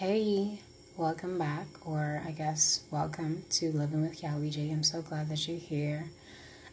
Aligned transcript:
Hey, 0.00 0.58
welcome 0.96 1.36
back, 1.36 1.66
or 1.84 2.22
I 2.26 2.30
guess 2.30 2.84
welcome 2.90 3.44
to 3.50 3.70
Living 3.72 4.00
with 4.00 4.18
Callie 4.18 4.48
J. 4.48 4.70
I'm 4.70 4.82
so 4.82 5.02
glad 5.02 5.28
that 5.28 5.46
you're 5.46 5.58
here 5.58 6.06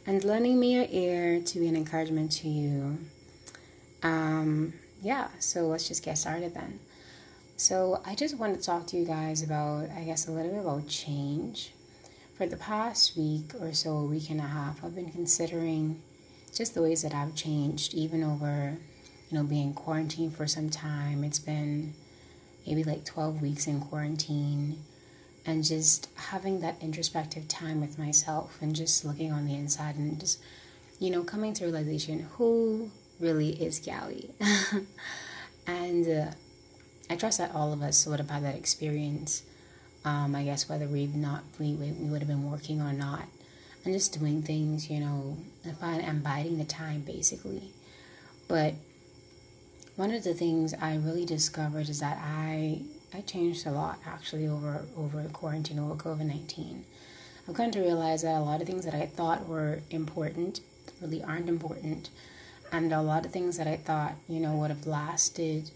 and 0.05 0.23
lending 0.23 0.57
me 0.57 0.75
your 0.75 0.85
ear 0.89 1.41
to 1.41 1.59
be 1.59 1.67
an 1.67 1.75
encouragement 1.75 2.31
to 2.31 2.47
you. 2.47 2.99
Um, 4.01 4.75
yeah, 5.01 5.27
so 5.39 5.67
let's 5.67 5.89
just 5.89 6.05
get 6.05 6.17
started 6.17 6.53
then. 6.53 6.79
So, 7.57 8.01
I 8.05 8.15
just 8.15 8.37
want 8.37 8.55
to 8.55 8.65
talk 8.65 8.87
to 8.87 8.97
you 8.97 9.03
guys 9.03 9.43
about, 9.43 9.89
I 9.89 10.03
guess, 10.05 10.29
a 10.29 10.31
little 10.31 10.53
bit 10.53 10.61
about 10.61 10.87
change. 10.87 11.73
For 12.37 12.45
the 12.45 12.55
past 12.55 13.17
week 13.17 13.51
or 13.59 13.73
so, 13.73 13.97
a 13.97 14.05
week 14.05 14.29
and 14.29 14.39
a 14.39 14.43
half, 14.43 14.81
I've 14.85 14.95
been 14.95 15.11
considering 15.11 16.01
just 16.55 16.75
the 16.75 16.81
ways 16.81 17.01
that 17.01 17.13
I've 17.13 17.35
changed, 17.35 17.93
even 17.93 18.23
over, 18.23 18.77
you 19.29 19.37
know, 19.37 19.43
being 19.43 19.73
quarantined 19.73 20.33
for 20.33 20.47
some 20.47 20.69
time. 20.69 21.25
It's 21.25 21.39
been 21.39 21.93
maybe 22.67 22.83
like 22.83 23.05
12 23.05 23.41
weeks 23.41 23.65
in 23.65 23.79
quarantine 23.79 24.77
and 25.45 25.63
just 25.63 26.09
having 26.15 26.59
that 26.59 26.75
introspective 26.81 27.47
time 27.47 27.79
with 27.79 27.97
myself 27.97 28.57
and 28.61 28.75
just 28.75 29.05
looking 29.05 29.31
on 29.31 29.45
the 29.45 29.55
inside 29.55 29.95
and 29.95 30.19
just, 30.19 30.39
you 30.99 31.09
know, 31.09 31.23
coming 31.23 31.53
to 31.53 31.63
realization 31.63 32.27
who 32.33 32.91
really 33.19 33.51
is 33.51 33.79
Callie. 33.79 34.29
and 35.67 36.07
uh, 36.07 36.31
I 37.09 37.15
trust 37.15 37.37
that 37.37 37.55
all 37.55 37.71
of 37.71 37.81
us 37.81 38.05
would 38.05 38.19
have 38.19 38.29
had 38.29 38.43
that 38.43 38.55
experience. 38.55 39.43
Um, 40.03 40.35
I 40.35 40.43
guess 40.43 40.67
whether 40.67 40.85
we've 40.85 41.15
not 41.15 41.43
we, 41.59 41.73
we 41.73 41.91
would 41.91 42.19
have 42.19 42.27
been 42.27 42.49
working 42.49 42.81
or 42.81 42.93
not, 42.93 43.23
and 43.83 43.93
just 43.93 44.17
doing 44.17 44.41
things, 44.41 44.89
you 44.89 44.99
know, 44.99 45.37
and 45.81 46.23
biding 46.23 46.57
the 46.57 46.65
time 46.65 47.01
basically. 47.01 47.71
But 48.47 48.75
one 49.97 50.11
of 50.11 50.23
the 50.23 50.35
things 50.35 50.75
I 50.79 50.95
really 50.95 51.25
discovered 51.25 51.89
is 51.89 51.99
that 51.99 52.19
I 52.21 52.81
I 53.13 53.21
changed 53.21 53.65
a 53.65 53.71
lot 53.71 53.99
actually 54.05 54.47
over 54.47 54.85
over 54.95 55.23
quarantine 55.33 55.79
over 55.79 55.95
COVID 55.95 56.25
nineteen. 56.25 56.85
I've 57.47 57.55
come 57.55 57.71
to 57.71 57.81
realize 57.81 58.21
that 58.21 58.37
a 58.37 58.39
lot 58.39 58.61
of 58.61 58.67
things 58.67 58.85
that 58.85 58.93
I 58.93 59.07
thought 59.07 59.47
were 59.47 59.79
important 59.89 60.61
really 61.01 61.23
aren't 61.23 61.49
important, 61.49 62.09
and 62.71 62.93
a 62.93 63.01
lot 63.01 63.25
of 63.25 63.31
things 63.31 63.57
that 63.57 63.67
I 63.67 63.77
thought 63.77 64.13
you 64.29 64.39
know 64.39 64.55
would 64.57 64.69
have 64.69 64.85
lasted, 64.85 65.71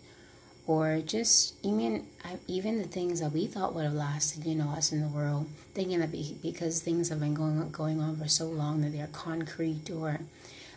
or 0.67 1.01
just 1.03 1.55
even 1.65 2.05
even 2.47 2.77
the 2.77 2.87
things 2.87 3.21
that 3.21 3.31
we 3.31 3.47
thought 3.47 3.73
would 3.73 3.85
have 3.85 3.93
lasted, 3.93 4.45
you 4.45 4.53
know, 4.53 4.69
us 4.69 4.91
in 4.91 5.01
the 5.01 5.07
world, 5.07 5.47
thinking 5.73 5.99
that 5.99 6.11
be 6.11 6.37
because 6.43 6.79
things 6.79 7.09
have 7.09 7.19
been 7.19 7.33
going 7.33 7.71
going 7.71 7.99
on 7.99 8.17
for 8.17 8.27
so 8.27 8.45
long 8.45 8.81
that 8.81 8.91
they're 8.91 9.07
concrete 9.07 9.89
or 9.89 10.19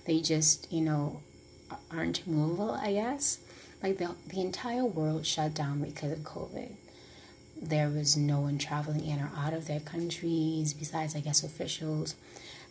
they 0.06 0.20
just 0.20 0.72
you 0.72 0.80
know 0.80 1.20
aren't 1.90 2.26
movable, 2.26 2.72
I 2.72 2.92
guess. 2.92 3.38
Like 3.82 3.98
the, 3.98 4.14
the 4.28 4.40
entire 4.40 4.84
world 4.84 5.26
shut 5.26 5.54
down 5.54 5.82
because 5.82 6.12
of 6.12 6.18
COVID. 6.20 6.72
There 7.60 7.88
was 7.88 8.16
no 8.16 8.40
one 8.40 8.58
traveling 8.58 9.04
in 9.04 9.20
or 9.20 9.30
out 9.36 9.52
of 9.52 9.66
their 9.66 9.80
countries 9.80 10.72
besides, 10.72 11.14
I 11.14 11.20
guess, 11.20 11.42
officials. 11.42 12.14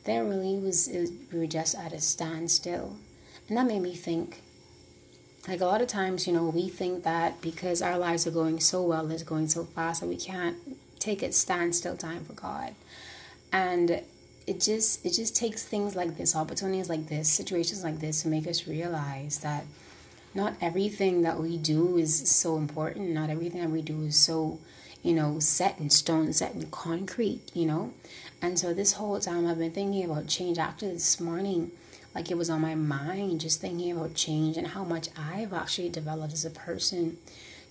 There 0.05 0.23
really 0.23 0.57
was, 0.57 0.89
we 1.31 1.39
were 1.39 1.47
just 1.47 1.75
at 1.75 1.93
a 1.93 2.01
standstill. 2.01 2.97
And 3.47 3.57
that 3.57 3.67
made 3.67 3.81
me 3.81 3.95
think 3.95 4.41
like 5.47 5.61
a 5.61 5.65
lot 5.65 5.81
of 5.81 5.87
times, 5.87 6.25
you 6.25 6.33
know, 6.33 6.45
we 6.45 6.69
think 6.69 7.03
that 7.03 7.41
because 7.41 7.81
our 7.81 7.97
lives 7.97 8.25
are 8.25 8.31
going 8.31 8.59
so 8.59 8.81
well, 8.81 9.11
it's 9.11 9.23
going 9.23 9.49
so 9.49 9.65
fast 9.65 10.01
that 10.01 10.07
we 10.07 10.15
can't 10.15 10.57
take 10.99 11.21
a 11.21 11.31
standstill 11.31 11.97
time 11.97 12.23
for 12.23 12.33
God. 12.33 12.75
And 13.51 14.01
it 14.45 14.59
just 14.59 15.05
it 15.05 15.13
just 15.13 15.35
takes 15.35 15.63
things 15.63 15.95
like 15.95 16.17
this 16.17 16.35
opportunities 16.35 16.89
like 16.89 17.07
this 17.07 17.31
situations 17.31 17.83
like 17.83 17.99
this 17.99 18.23
to 18.23 18.27
make 18.27 18.47
us 18.47 18.67
realize 18.67 19.39
that 19.39 19.65
not 20.35 20.55
everything 20.61 21.21
that 21.21 21.39
we 21.39 21.57
do 21.57 21.97
is 21.97 22.29
so 22.29 22.57
important. 22.57 23.11
Not 23.11 23.29
everything 23.29 23.61
that 23.61 23.69
we 23.69 23.81
do 23.81 24.03
is 24.03 24.15
so 24.17 24.59
you 25.01 25.13
know 25.13 25.39
set 25.39 25.79
in 25.79 25.89
stone 25.89 26.31
set 26.33 26.55
in 26.55 26.69
concrete 26.71 27.41
you 27.53 27.65
know? 27.65 27.93
And 28.41 28.59
so 28.59 28.73
this 28.73 28.93
whole 28.93 29.19
time 29.19 29.47
i've 29.47 29.59
been 29.59 29.71
thinking 29.71 30.03
about 30.05 30.27
change. 30.27 30.57
Actually 30.57 30.93
this 30.93 31.19
morning 31.19 31.71
like 32.15 32.29
it 32.29 32.37
was 32.37 32.49
on 32.49 32.61
my 32.61 32.75
mind 32.75 33.41
just 33.41 33.61
thinking 33.61 33.91
about 33.91 34.13
change 34.13 34.57
and 34.57 34.67
how 34.67 34.83
much 34.83 35.09
i've 35.17 35.53
actually 35.53 35.89
developed 35.89 36.33
as 36.33 36.45
a 36.45 36.49
person. 36.49 37.17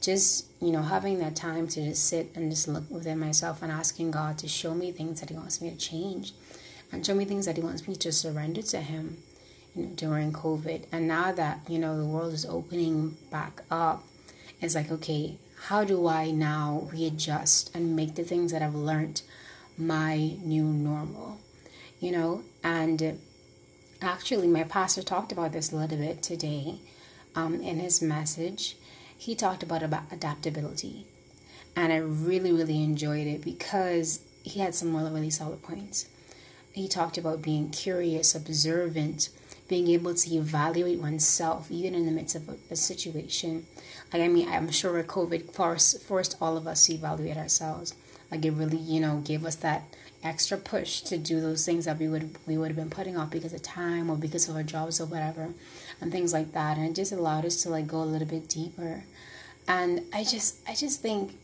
Just 0.00 0.46
you 0.60 0.72
know 0.72 0.82
having 0.82 1.18
that 1.18 1.36
time 1.36 1.68
to 1.68 1.84
just 1.90 2.06
sit 2.06 2.30
and 2.34 2.50
just 2.50 2.66
look 2.66 2.90
within 2.90 3.18
myself 3.18 3.62
and 3.62 3.70
asking 3.70 4.10
god 4.10 4.38
to 4.38 4.48
show 4.48 4.74
me 4.74 4.90
things 4.90 5.20
that 5.20 5.30
he 5.30 5.36
wants 5.36 5.60
me 5.60 5.70
to 5.70 5.76
change 5.76 6.32
and 6.92 7.04
show 7.04 7.14
me 7.14 7.24
things 7.24 7.46
that 7.46 7.56
He 7.56 7.62
wants 7.62 7.88
me 7.88 7.96
to 7.96 8.12
surrender 8.12 8.62
to 8.62 8.80
Him 8.80 9.18
during 9.94 10.32
COVID. 10.32 10.84
And 10.92 11.08
now 11.08 11.32
that, 11.32 11.60
you 11.68 11.78
know, 11.78 11.96
the 11.96 12.04
world 12.04 12.34
is 12.34 12.44
opening 12.44 13.16
back 13.30 13.62
up, 13.70 14.04
it's 14.60 14.74
like, 14.74 14.92
okay, 14.92 15.38
how 15.64 15.84
do 15.84 16.06
I 16.06 16.30
now 16.30 16.88
readjust 16.92 17.74
and 17.74 17.96
make 17.96 18.14
the 18.14 18.24
things 18.24 18.52
that 18.52 18.62
I've 18.62 18.74
learned 18.74 19.22
my 19.78 20.36
new 20.42 20.64
normal? 20.64 21.40
You 22.00 22.12
know, 22.12 22.42
and 22.62 23.18
actually, 24.00 24.48
my 24.48 24.64
pastor 24.64 25.02
talked 25.02 25.32
about 25.32 25.52
this 25.52 25.72
a 25.72 25.76
little 25.76 25.98
bit 25.98 26.22
today 26.22 26.80
um, 27.34 27.60
in 27.60 27.78
his 27.78 28.02
message. 28.02 28.76
He 29.16 29.34
talked 29.34 29.62
about, 29.62 29.82
about 29.82 30.02
adaptability. 30.10 31.06
And 31.74 31.92
I 31.92 31.96
really, 31.96 32.52
really 32.52 32.82
enjoyed 32.82 33.26
it 33.26 33.42
because 33.42 34.20
he 34.42 34.60
had 34.60 34.74
some 34.74 34.94
really, 34.94 35.12
really 35.12 35.30
solid 35.30 35.62
points 35.62 36.06
he 36.72 36.88
talked 36.88 37.18
about 37.18 37.42
being 37.42 37.70
curious, 37.70 38.34
observant, 38.34 39.28
being 39.68 39.88
able 39.88 40.14
to 40.14 40.34
evaluate 40.34 40.98
oneself 40.98 41.70
even 41.70 41.94
in 41.94 42.04
the 42.04 42.12
midst 42.12 42.34
of 42.34 42.48
a, 42.48 42.56
a 42.70 42.76
situation. 42.76 43.66
Like 44.12 44.22
I 44.22 44.28
mean, 44.28 44.48
I'm 44.48 44.70
sure 44.70 45.02
COVID 45.02 45.52
forced 45.52 46.02
forced 46.02 46.36
all 46.40 46.56
of 46.56 46.66
us 46.66 46.86
to 46.86 46.94
evaluate 46.94 47.36
ourselves. 47.36 47.94
Like 48.30 48.44
it 48.44 48.52
really, 48.52 48.78
you 48.78 49.00
know, 49.00 49.22
gave 49.24 49.44
us 49.44 49.56
that 49.56 49.84
extra 50.22 50.56
push 50.56 51.00
to 51.00 51.18
do 51.18 51.40
those 51.40 51.64
things 51.66 51.84
that 51.84 51.98
we 51.98 52.08
would 52.08 52.36
we 52.46 52.56
would 52.56 52.68
have 52.68 52.76
been 52.76 52.90
putting 52.90 53.16
off 53.16 53.30
because 53.30 53.52
of 53.52 53.62
time 53.62 54.10
or 54.10 54.16
because 54.16 54.48
of 54.48 54.56
our 54.56 54.62
jobs 54.62 55.00
or 55.00 55.06
whatever, 55.06 55.52
and 56.00 56.12
things 56.12 56.32
like 56.32 56.52
that. 56.52 56.76
And 56.76 56.86
it 56.88 56.94
just 56.94 57.12
allowed 57.12 57.44
us 57.44 57.62
to 57.62 57.70
like 57.70 57.86
go 57.86 58.02
a 58.02 58.04
little 58.04 58.28
bit 58.28 58.48
deeper. 58.48 59.04
And 59.68 60.02
I 60.12 60.24
just 60.24 60.56
I 60.68 60.74
just 60.74 61.00
think 61.00 61.38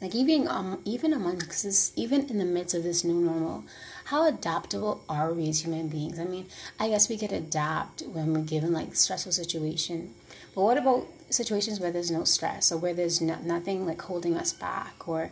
like 0.00 0.14
even 0.14 0.46
um 0.48 0.80
even 0.84 1.12
amongst 1.12 1.64
this 1.64 1.92
even 1.96 2.28
in 2.28 2.38
the 2.38 2.44
midst 2.44 2.74
of 2.74 2.82
this 2.82 3.04
new 3.04 3.20
normal 3.20 3.64
how 4.06 4.26
adaptable 4.26 5.02
are 5.08 5.32
we 5.34 5.48
as 5.50 5.64
human 5.64 5.88
beings? 5.88 6.18
I 6.18 6.24
mean 6.24 6.46
i 6.78 6.88
guess 6.88 7.08
we 7.08 7.18
could 7.18 7.32
adapt 7.32 8.02
when 8.02 8.32
we're 8.32 8.40
given 8.40 8.72
like 8.72 8.94
stressful 8.94 9.32
situation 9.32 10.14
but 10.54 10.62
what 10.62 10.78
about 10.78 11.06
situations 11.30 11.78
where 11.78 11.90
there's 11.90 12.10
no 12.10 12.24
stress 12.24 12.72
or 12.72 12.78
where 12.78 12.94
there's 12.94 13.20
no, 13.20 13.36
nothing 13.44 13.86
like 13.86 14.02
holding 14.02 14.36
us 14.36 14.52
back? 14.52 15.06
Or 15.06 15.30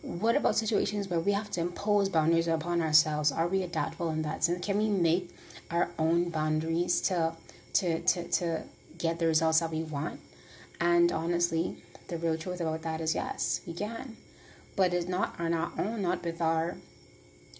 what 0.00 0.36
about 0.36 0.56
situations 0.56 1.08
where 1.08 1.20
we 1.20 1.32
have 1.32 1.50
to 1.52 1.60
impose 1.60 2.08
boundaries 2.08 2.48
upon 2.48 2.80
ourselves? 2.80 3.32
Are 3.32 3.48
we 3.48 3.62
adaptable 3.62 4.10
in 4.10 4.22
that 4.22 4.44
sense? 4.44 4.64
Can 4.64 4.78
we 4.78 4.88
make 4.88 5.30
our 5.70 5.90
own 5.98 6.30
boundaries 6.30 7.00
to 7.02 7.34
to 7.74 8.00
to, 8.00 8.28
to 8.28 8.62
get 8.96 9.18
the 9.18 9.26
results 9.26 9.60
that 9.60 9.70
we 9.70 9.82
want? 9.82 10.20
And 10.80 11.12
honestly 11.12 11.76
the 12.08 12.18
real 12.18 12.36
truth 12.36 12.60
about 12.60 12.82
that 12.82 13.00
is 13.00 13.14
yes, 13.14 13.60
we 13.66 13.74
can. 13.74 14.16
But 14.76 14.92
it's 14.92 15.08
not 15.08 15.38
on 15.38 15.54
our 15.54 15.72
own, 15.78 16.02
not 16.02 16.24
with 16.24 16.40
our 16.40 16.76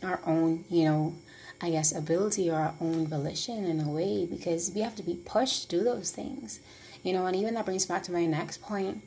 our 0.02 0.20
own, 0.26 0.64
you 0.68 0.84
know, 0.84 1.14
I 1.60 1.70
guess 1.70 1.94
ability 1.94 2.50
or 2.50 2.56
our 2.56 2.74
own 2.80 3.06
volition 3.06 3.64
in 3.64 3.80
a 3.80 3.88
way, 3.88 4.26
because 4.26 4.72
we 4.74 4.82
have 4.82 4.96
to 4.96 5.02
be 5.02 5.14
pushed 5.24 5.70
to 5.70 5.78
do 5.78 5.84
those 5.84 6.10
things. 6.10 6.60
You 7.02 7.12
know, 7.12 7.26
and 7.26 7.36
even 7.36 7.54
that 7.54 7.64
brings 7.66 7.86
back 7.86 8.02
to 8.04 8.12
my 8.12 8.26
next 8.26 8.60
point, 8.62 9.02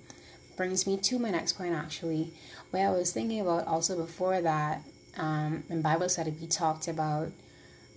brings 0.55 0.87
me 0.87 0.97
to 0.97 1.19
my 1.19 1.29
next 1.29 1.53
point 1.53 1.73
actually, 1.73 2.33
where 2.71 2.87
I 2.87 2.91
was 2.91 3.11
thinking 3.11 3.41
about 3.41 3.67
also 3.67 3.97
before 3.97 4.41
that, 4.41 4.83
um, 5.17 5.63
in 5.69 5.81
Bible 5.81 6.09
study 6.09 6.31
we 6.31 6.47
talked 6.47 6.87
about 6.87 7.31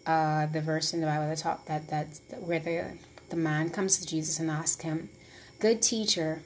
uh, 0.06 0.46
the 0.46 0.60
verse 0.60 0.92
in 0.92 1.00
the 1.00 1.06
Bible 1.06 1.28
that 1.28 1.38
talk 1.38 1.66
that 1.66 1.88
that 1.88 2.20
where 2.40 2.58
the 2.58 2.98
the 3.28 3.36
man 3.36 3.70
comes 3.70 3.98
to 3.98 4.06
Jesus 4.06 4.40
and 4.40 4.50
asks 4.50 4.82
him, 4.82 5.10
"Good 5.58 5.82
teacher, 5.82 6.42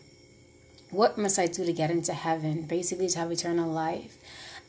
what 0.95 1.19
must 1.19 1.39
I 1.39 1.47
do 1.47 1.65
to 1.65 1.73
get 1.73 1.91
into 1.91 2.13
heaven? 2.13 2.63
Basically, 2.63 3.09
to 3.09 3.19
have 3.19 3.31
eternal 3.31 3.71
life. 3.71 4.17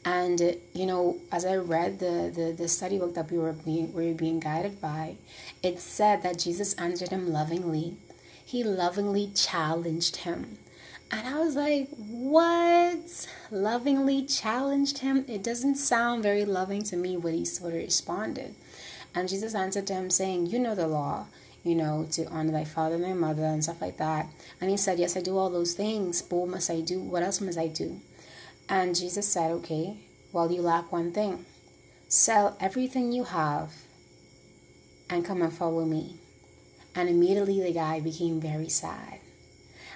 And 0.04 0.58
you 0.74 0.86
know, 0.86 1.18
as 1.32 1.46
I 1.46 1.56
read 1.56 2.00
the, 2.00 2.32
the, 2.34 2.56
the 2.56 2.68
study 2.68 3.00
book 3.00 3.16
that 3.16 3.32
we 3.32 3.38
were 3.38 3.54
being 3.54 3.94
we 3.94 4.08
were 4.08 4.18
being 4.18 4.40
guided 4.40 4.80
by, 4.80 5.16
it 5.64 5.80
said 5.80 6.22
that 6.24 6.40
Jesus 6.40 6.74
answered 6.76 7.10
him 7.10 7.32
lovingly. 7.32 7.98
He 8.46 8.64
lovingly 8.64 9.32
challenged 9.34 10.18
him. 10.18 10.60
And 11.12 11.28
I 11.28 11.40
was 11.40 11.56
like, 11.56 11.90
what? 11.98 13.28
Lovingly 13.52 14.26
challenged 14.26 15.00
him? 15.00 15.24
It 15.28 15.44
doesn't 15.44 15.76
sound 15.76 16.24
very 16.24 16.46
loving 16.46 16.84
to 16.84 16.98
me 16.98 17.16
what 17.16 17.34
he 17.34 17.46
sort 17.46 17.74
of 17.74 17.80
responded. 17.80 18.56
And 19.14 19.30
Jesus 19.30 19.56
answered 19.56 19.88
him, 19.88 20.10
saying, 20.10 20.48
You 20.48 20.60
know 20.60 20.76
the 20.76 20.88
law 20.88 21.28
you 21.66 21.74
know, 21.74 22.08
to 22.12 22.26
honor 22.28 22.52
thy 22.52 22.64
father 22.64 22.96
and 22.96 23.04
thy 23.04 23.14
mother 23.14 23.44
and 23.44 23.64
stuff 23.64 23.82
like 23.82 23.98
that. 23.98 24.28
And 24.62 24.70
he 24.70 24.78
said, 24.78 25.00
Yes, 25.00 25.18
I 25.18 25.22
do 25.22 25.36
all 25.36 25.50
those 25.50 25.74
things, 25.74 26.22
but 26.22 26.36
what 26.38 26.50
must 26.50 26.70
I 26.70 26.80
do? 26.82 27.02
What 27.02 27.24
else 27.24 27.42
must 27.42 27.58
I 27.58 27.68
do? 27.68 28.00
And 28.70 28.96
Jesus 28.96 29.28
said, 29.28 29.52
Okay, 29.52 29.98
well, 30.32 30.52
you 30.52 30.62
lack 30.62 30.92
one 30.92 31.12
thing. 31.12 31.44
Sell 32.08 32.56
everything 32.62 33.12
you 33.12 33.24
have 33.24 33.74
and 35.10 35.26
come 35.26 35.42
and 35.42 35.52
follow 35.52 35.86
me. 35.86 36.18
And 36.94 37.10
immediately 37.10 37.60
the 37.62 37.74
guy 37.74 38.00
became 38.00 38.40
very 38.40 38.70
sad. 38.70 39.20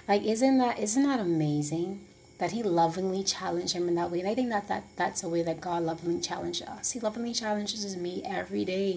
Like, 0.08 0.24
isn't 0.24 0.58
that 0.58 0.80
isn't 0.80 1.04
that 1.04 1.20
amazing? 1.20 2.00
That 2.40 2.52
he 2.52 2.62
lovingly 2.62 3.22
challenged 3.22 3.74
him 3.74 3.86
in 3.86 3.94
that 3.94 4.10
way. 4.10 4.20
And 4.20 4.28
I 4.28 4.34
think 4.34 4.48
that, 4.48 4.66
that 4.68 4.84
that's 4.96 5.22
a 5.22 5.28
way 5.28 5.42
that 5.42 5.60
God 5.60 5.82
lovingly 5.82 6.20
challenged 6.20 6.62
us. 6.62 6.92
He 6.92 6.98
lovingly 6.98 7.34
challenges 7.34 7.96
me 7.96 8.22
every 8.24 8.64
day. 8.64 8.94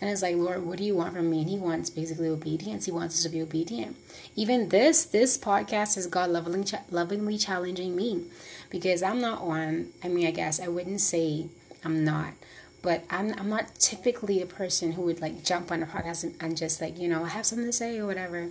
And 0.00 0.10
it's 0.10 0.20
like, 0.20 0.36
Lord, 0.36 0.66
what 0.66 0.76
do 0.78 0.84
you 0.84 0.94
want 0.94 1.14
from 1.14 1.30
me? 1.30 1.40
And 1.40 1.48
he 1.48 1.56
wants 1.56 1.88
basically 1.88 2.28
obedience. 2.28 2.84
He 2.84 2.92
wants 2.92 3.16
us 3.16 3.22
to 3.22 3.30
be 3.30 3.40
obedient. 3.40 3.96
Even 4.36 4.68
this, 4.68 5.06
this 5.06 5.38
podcast 5.38 5.96
is 5.96 6.06
God 6.06 6.28
lovingly, 6.28 6.70
lovingly 6.90 7.38
challenging 7.38 7.96
me 7.96 8.24
because 8.68 9.02
I'm 9.02 9.20
not 9.20 9.46
one. 9.46 9.88
I 10.04 10.08
mean, 10.08 10.26
I 10.26 10.30
guess 10.30 10.60
I 10.60 10.68
wouldn't 10.68 11.00
say 11.00 11.46
I'm 11.84 12.04
not 12.04 12.34
but 12.82 13.02
I'm, 13.08 13.32
I'm 13.38 13.48
not 13.48 13.74
typically 13.76 14.42
a 14.42 14.46
person 14.46 14.92
who 14.92 15.02
would 15.02 15.22
like 15.22 15.42
jump 15.42 15.72
on 15.72 15.82
a 15.82 15.86
podcast 15.86 16.22
and, 16.22 16.34
and 16.38 16.54
just 16.54 16.82
like 16.82 16.98
you 16.98 17.08
know 17.08 17.24
have 17.24 17.46
something 17.46 17.66
to 17.66 17.72
say 17.72 17.98
or 17.98 18.06
whatever 18.06 18.50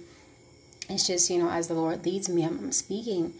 it's 0.89 1.06
just 1.06 1.30
you 1.30 1.38
know 1.38 1.51
as 1.51 1.68
the 1.68 1.75
lord 1.75 2.03
leads 2.03 2.27
me 2.30 2.44
i'm, 2.44 2.57
I'm 2.57 2.71
speaking 2.71 3.35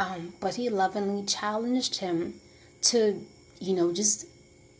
um, 0.00 0.32
but 0.40 0.54
he 0.56 0.68
lovingly 0.70 1.24
challenged 1.24 1.96
him 1.96 2.40
to 2.82 3.24
you 3.60 3.74
know 3.74 3.92
just 3.92 4.26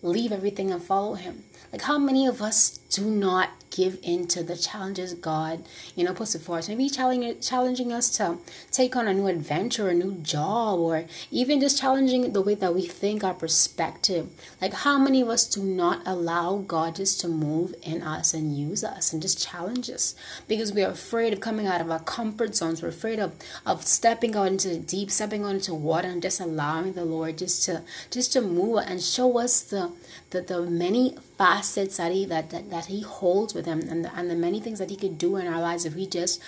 leave 0.03 0.33
everything 0.33 0.73
and 0.73 0.83
follow 0.83 1.15
him. 1.15 1.45
Like 1.71 1.83
how 1.83 1.99
many 1.99 2.27
of 2.27 2.41
us 2.43 2.79
do 2.91 3.05
not 3.05 3.51
give 3.71 3.99
in 4.03 4.27
to 4.27 4.43
the 4.43 4.57
challenges 4.57 5.15
God, 5.15 5.65
you 5.95 6.05
know, 6.05 6.13
puts 6.13 6.35
before 6.35 6.59
us. 6.59 6.69
Maybe 6.69 6.89
challenging 6.89 7.41
challenging 7.41 7.93
us 7.93 8.11
to 8.19 8.39
take 8.71 8.97
on 8.97 9.09
a 9.09 9.15
new 9.15 9.27
adventure, 9.27 9.89
a 9.89 9.95
new 9.95 10.15
job, 10.17 10.81
or 10.81 11.05
even 11.31 11.61
just 11.61 11.79
challenging 11.79 12.33
the 12.33 12.43
way 12.43 12.55
that 12.55 12.75
we 12.75 12.83
think, 12.87 13.25
our 13.25 13.35
perspective. 13.35 14.29
Like 14.61 14.75
how 14.75 14.99
many 14.99 15.21
of 15.21 15.29
us 15.29 15.47
do 15.47 15.63
not 15.63 16.03
allow 16.05 16.59
God 16.59 16.97
just 16.97 17.21
to 17.21 17.29
move 17.29 17.75
in 17.83 18.03
us 18.03 18.35
and 18.35 18.57
use 18.57 18.85
us 18.85 19.13
and 19.13 19.23
just 19.23 19.41
challenge 19.43 19.89
us 19.91 20.15
because 20.49 20.73
we 20.73 20.83
are 20.83 20.91
afraid 20.91 21.33
of 21.33 21.41
coming 21.41 21.67
out 21.67 21.81
of 21.81 21.91
our 21.91 22.01
comfort 22.01 22.55
zones. 22.57 22.83
We're 22.83 22.89
afraid 22.89 23.19
of 23.19 23.33
of 23.65 23.87
stepping 23.87 24.37
out 24.37 24.49
into 24.49 24.69
the 24.69 24.79
deep, 24.79 25.11
stepping 25.11 25.45
out 25.45 25.55
into 25.55 25.75
water, 25.75 26.09
and 26.09 26.23
just 26.23 26.41
allowing 26.41 26.95
the 26.95 27.05
Lord 27.05 27.39
just 27.39 27.65
to 27.67 27.83
just 28.11 28.33
to 28.33 28.41
move 28.41 28.83
and 28.87 29.01
show 29.03 29.39
us 29.39 29.63
the 29.63 29.93
the, 30.31 30.41
the 30.43 30.63
many 30.63 31.17
facets 31.41 31.97
that 31.97 32.13
he 32.13 32.27
that, 32.27 32.51
that, 32.51 32.69
that 32.69 32.85
he 32.85 33.01
holds 33.01 33.55
with 33.55 33.65
him 33.65 33.81
and 33.89 34.05
the, 34.05 34.15
and 34.15 34.31
the 34.31 34.35
many 34.35 34.61
things 34.61 34.79
that 34.79 34.91
he 34.91 34.97
could 34.97 35.17
do 35.17 35.37
in 35.37 35.47
our 35.47 35.59
lives 35.59 35.87
if 35.87 35.95
we 35.95 36.07
just 36.07 36.39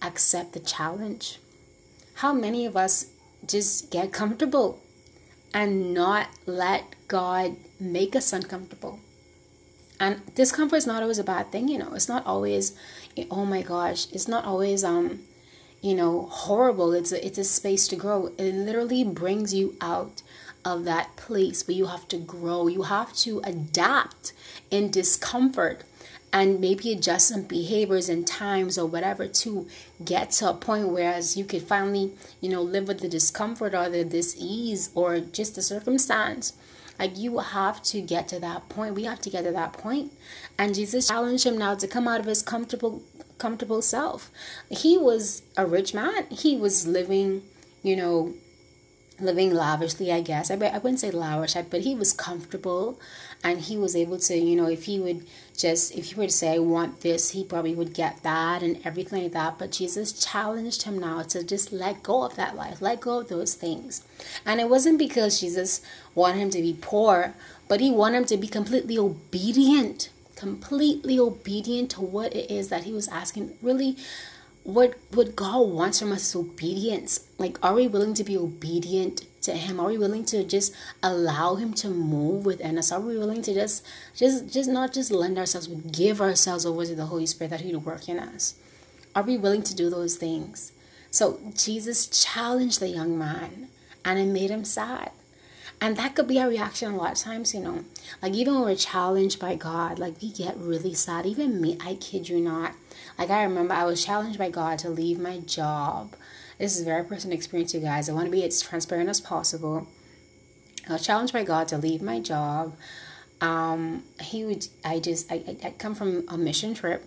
accept 0.00 0.52
the 0.52 0.60
challenge. 0.60 1.40
How 2.14 2.32
many 2.32 2.64
of 2.64 2.76
us 2.76 3.06
just 3.44 3.90
get 3.90 4.12
comfortable 4.12 4.78
and 5.52 5.92
not 5.92 6.28
let 6.46 6.84
god 7.08 7.56
make 7.80 8.14
us 8.14 8.32
uncomfortable? 8.32 9.00
And 9.98 10.22
discomfort 10.36 10.76
is 10.76 10.86
not 10.86 11.02
always 11.02 11.18
a 11.18 11.24
bad 11.24 11.50
thing 11.50 11.66
you 11.66 11.78
know. 11.78 11.92
It's 11.94 12.08
not 12.08 12.24
always 12.24 12.78
oh 13.32 13.44
my 13.44 13.62
gosh 13.62 14.06
it's 14.12 14.28
not 14.28 14.44
always 14.44 14.84
um 14.84 15.18
you 15.80 15.96
know 15.96 16.28
horrible. 16.30 16.92
It's 16.92 17.10
a, 17.10 17.26
it's 17.26 17.38
a 17.38 17.44
space 17.44 17.88
to 17.88 17.96
grow. 17.96 18.28
It 18.38 18.54
literally 18.54 19.02
brings 19.02 19.52
you 19.52 19.74
out 19.80 20.22
of 20.68 20.84
that 20.84 21.16
place 21.16 21.62
but 21.62 21.74
you 21.74 21.86
have 21.86 22.06
to 22.08 22.18
grow. 22.18 22.66
You 22.68 22.82
have 22.82 23.14
to 23.16 23.40
adapt 23.44 24.32
in 24.70 24.90
discomfort 24.90 25.82
and 26.32 26.60
maybe 26.60 26.92
adjust 26.92 27.28
some 27.28 27.42
behaviors 27.42 28.08
and 28.08 28.26
times 28.26 28.76
or 28.76 28.86
whatever 28.86 29.26
to 29.26 29.66
get 30.04 30.30
to 30.30 30.50
a 30.50 30.54
point 30.54 30.88
whereas 30.88 31.36
you 31.36 31.44
could 31.44 31.62
finally 31.62 32.12
you 32.40 32.50
know 32.50 32.60
live 32.62 32.86
with 32.86 33.00
the 33.00 33.08
discomfort 33.08 33.74
or 33.74 33.88
the 33.88 34.04
dis-ease 34.04 34.90
or 34.94 35.20
just 35.20 35.54
the 35.54 35.62
circumstance. 35.62 36.52
Like 36.98 37.16
you 37.16 37.38
have 37.38 37.80
to 37.84 38.00
get 38.00 38.26
to 38.28 38.40
that 38.40 38.68
point. 38.68 38.96
We 38.96 39.04
have 39.04 39.20
to 39.20 39.30
get 39.30 39.44
to 39.44 39.52
that 39.52 39.72
point. 39.72 40.12
And 40.58 40.74
jesus 40.74 41.08
challenged 41.08 41.46
him 41.46 41.56
now 41.56 41.74
to 41.76 41.88
come 41.88 42.06
out 42.08 42.20
of 42.20 42.26
his 42.26 42.42
comfortable 42.42 43.02
comfortable 43.38 43.82
self. 43.82 44.30
He 44.68 44.98
was 44.98 45.42
a 45.56 45.64
rich 45.64 45.94
man. 45.94 46.26
He 46.30 46.56
was 46.56 46.86
living 46.86 47.42
you 47.82 47.96
know 47.96 48.34
living 49.20 49.52
lavishly, 49.52 50.12
I 50.12 50.20
guess. 50.20 50.50
I, 50.50 50.54
I 50.54 50.78
wouldn't 50.78 51.00
say 51.00 51.10
lavish, 51.10 51.54
but 51.70 51.82
he 51.82 51.94
was 51.94 52.12
comfortable 52.12 52.98
and 53.42 53.60
he 53.60 53.76
was 53.76 53.94
able 53.94 54.18
to, 54.18 54.36
you 54.36 54.56
know, 54.56 54.68
if 54.68 54.84
he 54.84 54.98
would 54.98 55.26
just, 55.56 55.94
if 55.96 56.06
he 56.06 56.14
were 56.14 56.26
to 56.26 56.32
say, 56.32 56.54
I 56.54 56.58
want 56.58 57.00
this, 57.00 57.30
he 57.30 57.44
probably 57.44 57.74
would 57.74 57.94
get 57.94 58.22
that 58.22 58.62
and 58.62 58.80
everything 58.84 59.22
like 59.22 59.32
that. 59.32 59.58
But 59.58 59.72
Jesus 59.72 60.12
challenged 60.12 60.82
him 60.82 60.98
now 60.98 61.22
to 61.22 61.42
just 61.42 61.72
let 61.72 62.02
go 62.02 62.22
of 62.24 62.36
that 62.36 62.56
life, 62.56 62.80
let 62.80 63.00
go 63.00 63.20
of 63.20 63.28
those 63.28 63.54
things. 63.54 64.02
And 64.46 64.60
it 64.60 64.68
wasn't 64.68 64.98
because 64.98 65.40
Jesus 65.40 65.80
wanted 66.14 66.38
him 66.38 66.50
to 66.50 66.62
be 66.62 66.76
poor, 66.80 67.34
but 67.68 67.80
he 67.80 67.90
wanted 67.90 68.18
him 68.18 68.24
to 68.26 68.36
be 68.36 68.48
completely 68.48 68.98
obedient, 68.98 70.10
completely 70.36 71.18
obedient 71.18 71.90
to 71.92 72.00
what 72.00 72.34
it 72.34 72.50
is 72.50 72.68
that 72.68 72.84
he 72.84 72.92
was 72.92 73.08
asking. 73.08 73.56
Really, 73.62 73.96
what 74.64 74.98
what 75.12 75.34
God 75.34 75.68
wants 75.70 76.00
from 76.00 76.12
us 76.12 76.28
is 76.28 76.36
obedience. 76.36 77.26
Like, 77.38 77.58
are 77.64 77.74
we 77.74 77.88
willing 77.88 78.14
to 78.14 78.24
be 78.24 78.36
obedient 78.36 79.26
to 79.42 79.52
Him? 79.52 79.80
Are 79.80 79.86
we 79.88 79.98
willing 79.98 80.24
to 80.26 80.44
just 80.44 80.74
allow 81.02 81.54
Him 81.54 81.72
to 81.74 81.88
move 81.88 82.44
within 82.44 82.78
us? 82.78 82.92
Are 82.92 83.00
we 83.00 83.16
willing 83.18 83.42
to 83.42 83.54
just 83.54 83.86
just 84.14 84.52
just 84.52 84.68
not 84.68 84.92
just 84.92 85.10
lend 85.10 85.38
ourselves, 85.38 85.68
but 85.68 85.92
give 85.92 86.20
ourselves 86.20 86.66
over 86.66 86.84
to 86.84 86.94
the 86.94 87.06
Holy 87.06 87.26
Spirit 87.26 87.50
that 87.50 87.62
He 87.62 87.74
would 87.74 87.84
work 87.84 88.08
in 88.08 88.18
us? 88.18 88.54
Are 89.14 89.22
we 89.22 89.36
willing 89.36 89.62
to 89.62 89.74
do 89.74 89.90
those 89.90 90.16
things? 90.16 90.72
So 91.10 91.40
Jesus 91.56 92.06
challenged 92.06 92.80
the 92.80 92.88
young 92.88 93.18
man, 93.18 93.68
and 94.04 94.18
it 94.18 94.26
made 94.26 94.50
him 94.50 94.64
sad. 94.64 95.10
And 95.80 95.96
that 95.96 96.16
could 96.16 96.26
be 96.26 96.40
our 96.40 96.48
reaction 96.48 96.92
a 96.92 96.96
lot 96.96 97.12
of 97.12 97.18
times, 97.18 97.54
you 97.54 97.60
know. 97.60 97.84
Like 98.20 98.34
even 98.34 98.54
when 98.54 98.64
we're 98.64 98.74
challenged 98.74 99.38
by 99.38 99.54
God, 99.54 99.98
like 99.98 100.20
we 100.20 100.32
get 100.32 100.56
really 100.56 100.94
sad. 100.94 101.24
Even 101.24 101.60
me, 101.60 101.78
I 101.80 101.94
kid 101.94 102.28
you 102.28 102.40
not. 102.40 102.74
Like 103.16 103.30
I 103.30 103.44
remember 103.44 103.74
I 103.74 103.84
was 103.84 104.04
challenged 104.04 104.38
by 104.38 104.50
God 104.50 104.78
to 104.80 104.90
leave 104.90 105.20
my 105.20 105.38
job. 105.38 106.16
This 106.58 106.74
is 106.74 106.82
a 106.82 106.84
very 106.84 107.04
personal 107.04 107.36
experience, 107.36 107.74
you 107.74 107.80
guys. 107.80 108.08
I 108.08 108.12
want 108.12 108.26
to 108.26 108.32
be 108.32 108.44
as 108.44 108.60
transparent 108.60 109.08
as 109.08 109.20
possible. 109.20 109.86
I 110.88 110.94
was 110.94 111.06
challenged 111.06 111.32
by 111.32 111.44
God 111.44 111.68
to 111.68 111.78
leave 111.78 112.02
my 112.02 112.18
job. 112.18 112.74
Um, 113.40 114.02
he 114.20 114.44
would 114.44 114.66
I 114.84 114.98
just 114.98 115.30
I, 115.30 115.56
I 115.62 115.70
come 115.78 115.94
from 115.94 116.24
a 116.26 116.36
mission 116.36 116.74
trip, 116.74 117.04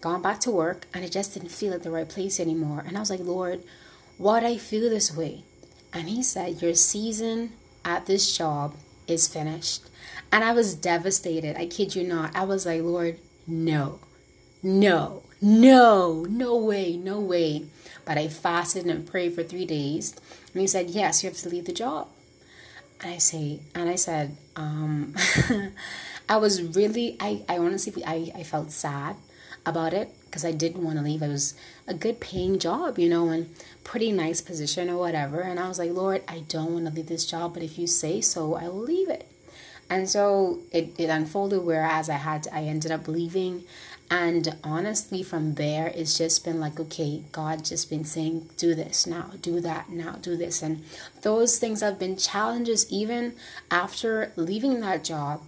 gone 0.00 0.22
back 0.22 0.40
to 0.40 0.50
work, 0.50 0.88
and 0.92 1.04
I 1.04 1.08
just 1.08 1.34
didn't 1.34 1.50
feel 1.50 1.72
at 1.72 1.84
the 1.84 1.90
right 1.92 2.08
place 2.08 2.40
anymore. 2.40 2.82
And 2.84 2.96
I 2.96 3.00
was 3.00 3.10
like, 3.10 3.20
Lord, 3.20 3.62
why 4.16 4.40
do 4.40 4.46
I 4.46 4.56
feel 4.58 4.90
this 4.90 5.16
way? 5.16 5.44
And 5.92 6.08
he 6.08 6.22
said, 6.22 6.60
Your 6.60 6.74
season 6.74 7.52
at 7.88 8.06
this 8.06 8.36
job 8.36 8.74
is 9.06 9.26
finished. 9.26 9.82
And 10.30 10.44
I 10.44 10.52
was 10.52 10.74
devastated. 10.74 11.56
I 11.56 11.66
kid 11.66 11.96
you 11.96 12.04
not. 12.06 12.36
I 12.36 12.44
was 12.44 12.66
like, 12.66 12.82
Lord, 12.82 13.18
no, 13.46 13.98
no, 14.62 15.22
no, 15.40 16.26
no 16.28 16.56
way, 16.56 16.96
no 16.96 17.18
way. 17.18 17.64
But 18.04 18.18
I 18.18 18.28
fasted 18.28 18.84
and 18.84 19.06
prayed 19.06 19.34
for 19.34 19.42
three 19.42 19.64
days. 19.64 20.14
And 20.52 20.60
he 20.60 20.66
said, 20.66 20.90
Yes, 20.90 21.22
you 21.22 21.30
have 21.30 21.38
to 21.38 21.48
leave 21.48 21.64
the 21.64 21.72
job. 21.72 22.08
And 23.00 23.14
I 23.14 23.18
say, 23.18 23.60
and 23.74 23.88
I 23.88 23.94
said, 23.94 24.36
um, 24.56 25.14
I 26.28 26.36
was 26.36 26.62
really, 26.62 27.16
I, 27.20 27.44
I 27.48 27.58
honestly, 27.58 28.04
I, 28.04 28.32
I 28.34 28.42
felt 28.42 28.72
sad 28.72 29.16
about 29.64 29.94
it 29.94 30.12
because 30.28 30.44
I 30.44 30.52
didn't 30.52 30.84
want 30.84 30.98
to 30.98 31.04
leave. 31.04 31.22
It 31.22 31.28
was 31.28 31.54
a 31.86 31.94
good 31.94 32.20
paying 32.20 32.58
job, 32.58 32.98
you 32.98 33.08
know, 33.08 33.28
and 33.28 33.54
pretty 33.84 34.12
nice 34.12 34.40
position 34.40 34.88
or 34.90 34.98
whatever. 34.98 35.40
And 35.40 35.58
I 35.58 35.68
was 35.68 35.78
like, 35.78 35.92
Lord, 35.92 36.22
I 36.28 36.40
don't 36.48 36.72
want 36.72 36.86
to 36.86 36.92
leave 36.92 37.06
this 37.06 37.26
job, 37.26 37.54
but 37.54 37.62
if 37.62 37.78
you 37.78 37.86
say 37.86 38.20
so, 38.20 38.54
I 38.54 38.68
will 38.68 38.82
leave 38.82 39.08
it. 39.08 39.30
And 39.90 40.08
so 40.08 40.60
it, 40.70 40.92
it 40.98 41.08
unfolded 41.08 41.64
whereas 41.64 42.10
I 42.10 42.14
had 42.14 42.46
I 42.52 42.64
ended 42.64 42.92
up 42.92 43.08
leaving 43.08 43.64
and 44.10 44.56
honestly 44.64 45.22
from 45.22 45.54
there 45.54 45.88
it's 45.88 46.16
just 46.16 46.44
been 46.44 46.58
like 46.58 46.80
okay 46.80 47.22
god 47.30 47.64
just 47.64 47.90
been 47.90 48.04
saying 48.04 48.48
do 48.56 48.74
this 48.74 49.06
now 49.06 49.30
do 49.42 49.60
that 49.60 49.90
now 49.90 50.12
do 50.12 50.36
this 50.36 50.62
and 50.62 50.82
those 51.22 51.58
things 51.58 51.82
have 51.82 51.98
been 51.98 52.16
challenges 52.16 52.90
even 52.90 53.34
after 53.70 54.32
leaving 54.36 54.80
that 54.80 55.04
job 55.04 55.42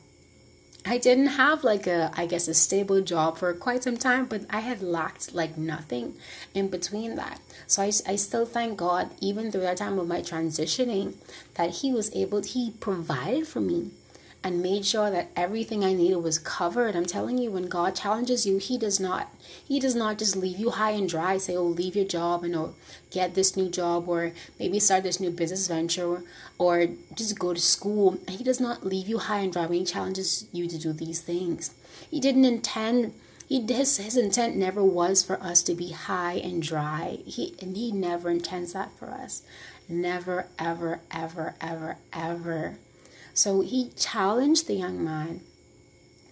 I 0.87 0.97
didn't 0.97 1.27
have 1.27 1.63
like 1.63 1.87
a, 1.87 2.11
I 2.15 2.27
guess, 2.27 2.49
a 2.49 2.55
stable 2.55 3.03
job 3.03 3.39
for 3.39 3.53
quite 3.53 3.83
some 3.83 3.97
time, 3.97 4.27
but 4.27 4.43
I 4.49 4.61
had 4.61 4.83
lacked 4.83 5.35
like 5.35 5.59
nothing 5.59 6.15
in 6.55 6.69
between 6.69 7.17
that. 7.17 7.41
So 7.67 7.83
I, 7.83 7.93
I 8.07 8.17
still 8.17 8.47
thank 8.47 8.79
God, 8.79 9.11
even 9.21 9.53
through 9.53 9.61
that 9.63 9.77
time 9.77 9.99
of 9.99 10.09
my 10.09 10.21
transitioning, 10.21 11.15
that 11.55 11.71
He 11.71 11.93
was 11.93 12.15
able, 12.15 12.43
He 12.43 12.73
provided 12.81 13.47
for 13.47 13.61
me 13.61 13.91
and 14.43 14.63
made 14.63 14.87
sure 14.87 15.11
that 15.11 15.31
everything 15.37 15.85
I 15.85 15.93
needed 15.93 16.17
was 16.19 16.39
covered. 16.39 16.97
I'm 16.97 17.07
telling 17.07 17.39
you, 17.39 17.51
when 17.51 17.69
God 17.69 17.95
challenges 17.95 18.47
you, 18.47 18.59
He 18.59 18.79
does 18.79 18.99
not 18.99 19.29
He 19.67 19.79
does 19.79 19.95
not 19.95 20.19
just 20.19 20.37
leave 20.37 20.59
you 20.59 20.71
high 20.71 20.93
and 20.93 21.09
dry, 21.09 21.37
say, 21.39 21.57
oh, 21.57 21.65
leave 21.65 21.97
your 21.97 22.07
job 22.07 22.45
and 22.45 22.55
oh, 22.57 22.75
get 23.11 23.35
this 23.35 23.57
new 23.57 23.69
job 23.69 24.09
or 24.09 24.33
maybe 24.59 24.81
start 24.81 25.03
this 25.03 25.21
new 25.21 25.31
business 25.31 25.69
venture 25.69 26.23
or 26.59 26.89
just 27.15 27.39
go 27.39 27.53
to 27.53 27.61
school. 27.61 28.19
He 28.29 28.43
does 28.43 28.61
not 28.61 28.87
leave 28.87 29.09
you 29.09 29.19
high 29.19 29.41
and 29.41 29.53
dry 29.53 29.67
when 29.67 29.81
He 29.81 29.85
challenges 29.85 30.47
you 30.53 30.69
to 30.69 30.79
do 30.79 30.93
these 30.93 31.21
things. 31.21 31.75
He 32.11 32.21
didn't 32.21 32.45
intend 32.45 33.13
he 33.51 33.61
his, 33.67 33.97
his 33.97 34.17
intent 34.17 34.55
never 34.55 34.85
was 34.85 35.25
for 35.25 35.43
us 35.43 35.61
to 35.65 35.75
be 35.75 35.91
high 35.91 36.35
and 36.35 36.63
dry. 36.63 37.19
He 37.27 37.57
and 37.61 37.77
he 37.77 37.91
never 37.91 38.31
intends 38.31 38.75
that 38.75 38.97
for 38.97 39.11
us. 39.11 39.43
Never, 39.89 40.47
ever, 40.57 41.01
ever, 41.11 41.57
ever, 41.61 41.97
ever. 42.13 42.79
So 43.35 43.61
he 43.61 43.91
challenged 43.97 44.67
the 44.67 44.75
young 44.75 45.05
man 45.05 45.41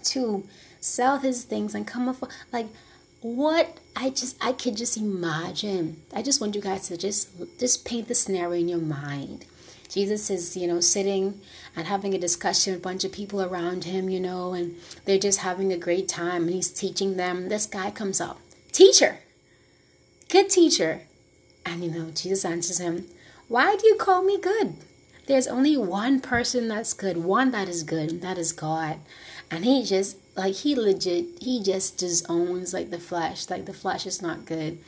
to 0.05 0.45
sell 0.81 1.19
his 1.19 1.45
things 1.45 1.75
and 1.75 1.87
come 1.87 2.09
up 2.09 2.17
like 2.53 2.69
what 3.21 3.79
I 3.97 4.11
just 4.11 4.37
I 4.45 4.53
could 4.53 4.77
just 4.77 4.97
imagine. 4.97 6.03
I 6.15 6.23
just 6.23 6.41
want 6.41 6.55
you 6.55 6.61
guys 6.61 6.89
to 6.89 6.97
just 6.97 7.31
just 7.59 7.85
paint 7.85 8.09
the 8.09 8.15
scenario 8.15 8.61
in 8.61 8.69
your 8.69 8.79
mind. 8.79 9.45
Jesus 9.89 10.29
is, 10.29 10.57
you 10.57 10.67
know, 10.67 10.81
sitting 10.81 11.41
and 11.75 11.87
having 11.87 12.13
a 12.15 12.19
discussion 12.19 12.75
with 12.75 12.83
a 12.83 12.85
bunch 12.85 13.05
of 13.05 13.13
people 13.13 13.43
around 13.43 13.85
him, 13.85 14.11
you 14.11 14.21
know, 14.21 14.53
and 14.53 14.77
they're 15.07 15.19
just 15.19 15.39
having 15.39 15.73
a 15.73 15.79
great 15.79 16.09
time 16.09 16.43
and 16.43 16.53
he's 16.53 16.71
teaching 16.71 17.17
them. 17.17 17.49
This 17.49 17.65
guy 17.65 17.91
comes 17.91 18.21
up, 18.21 18.39
teacher, 18.71 19.21
good 20.29 20.51
teacher. 20.51 21.03
And, 21.65 21.83
you 21.83 21.91
know, 21.91 22.11
Jesus 22.11 22.45
answers 22.45 22.79
him, 22.79 23.07
Why 23.49 23.77
do 23.77 23.87
you 23.87 23.97
call 23.97 24.23
me 24.23 24.39
good? 24.39 24.77
There's 25.29 25.47
only 25.47 25.77
one 25.77 26.21
person 26.21 26.69
that's 26.69 26.95
good, 26.95 27.19
one 27.19 27.51
that 27.51 27.69
is 27.69 27.83
good, 27.83 28.11
and 28.11 28.23
that 28.23 28.39
is 28.39 28.51
God. 28.51 28.99
And 29.51 29.63
he 29.63 29.85
just, 29.85 30.17
like, 30.35 30.55
he 30.55 30.75
legit, 30.75 31.27
he 31.43 31.63
just 31.63 31.99
disowns, 31.99 32.73
like, 32.73 32.89
the 32.89 32.99
flesh. 32.99 33.51
Like, 33.51 33.67
the 33.67 33.75
flesh 33.75 34.07
is 34.07 34.23
not 34.23 34.47
good. 34.47 34.79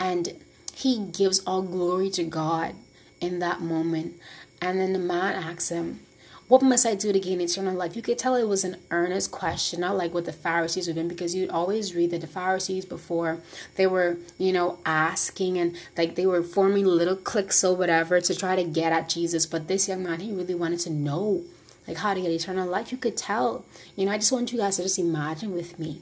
And 0.00 0.42
he 0.72 0.98
gives 0.98 1.40
all 1.40 1.60
glory 1.60 2.08
to 2.12 2.24
God 2.24 2.74
in 3.20 3.38
that 3.40 3.60
moment. 3.60 4.14
And 4.62 4.80
then 4.80 4.94
the 4.94 4.98
man 4.98 5.34
asks 5.34 5.68
him, 5.68 6.00
What 6.48 6.62
must 6.62 6.86
I 6.86 6.94
do 6.94 7.12
to 7.12 7.18
gain 7.18 7.40
eternal 7.40 7.74
life? 7.74 7.96
You 7.96 8.02
could 8.02 8.18
tell 8.18 8.36
it 8.36 8.46
was 8.46 8.62
an 8.62 8.76
earnest 8.92 9.32
question, 9.32 9.80
not 9.80 9.96
like 9.96 10.14
what 10.14 10.26
the 10.26 10.32
Pharisees 10.32 10.86
were 10.86 10.94
doing, 10.94 11.08
because 11.08 11.34
you'd 11.34 11.50
always 11.50 11.92
read 11.92 12.12
that 12.12 12.20
the 12.20 12.28
Pharisees 12.28 12.84
before 12.84 13.40
they 13.74 13.88
were, 13.88 14.18
you 14.38 14.52
know, 14.52 14.78
asking 14.86 15.58
and 15.58 15.76
like 15.98 16.14
they 16.14 16.24
were 16.24 16.44
forming 16.44 16.84
little 16.84 17.16
cliques 17.16 17.64
or 17.64 17.74
whatever 17.74 18.20
to 18.20 18.34
try 18.34 18.54
to 18.54 18.62
get 18.62 18.92
at 18.92 19.08
Jesus. 19.08 19.44
But 19.44 19.66
this 19.66 19.88
young 19.88 20.04
man, 20.04 20.20
he 20.20 20.30
really 20.30 20.54
wanted 20.54 20.78
to 20.80 20.90
know 20.90 21.42
like 21.88 21.96
how 21.96 22.14
to 22.14 22.20
get 22.20 22.30
eternal 22.30 22.68
life. 22.68 22.92
You 22.92 22.98
could 22.98 23.16
tell. 23.16 23.64
You 23.96 24.06
know, 24.06 24.12
I 24.12 24.18
just 24.18 24.30
want 24.30 24.52
you 24.52 24.58
guys 24.58 24.76
to 24.76 24.84
just 24.84 25.00
imagine 25.00 25.52
with 25.52 25.80
me 25.80 26.00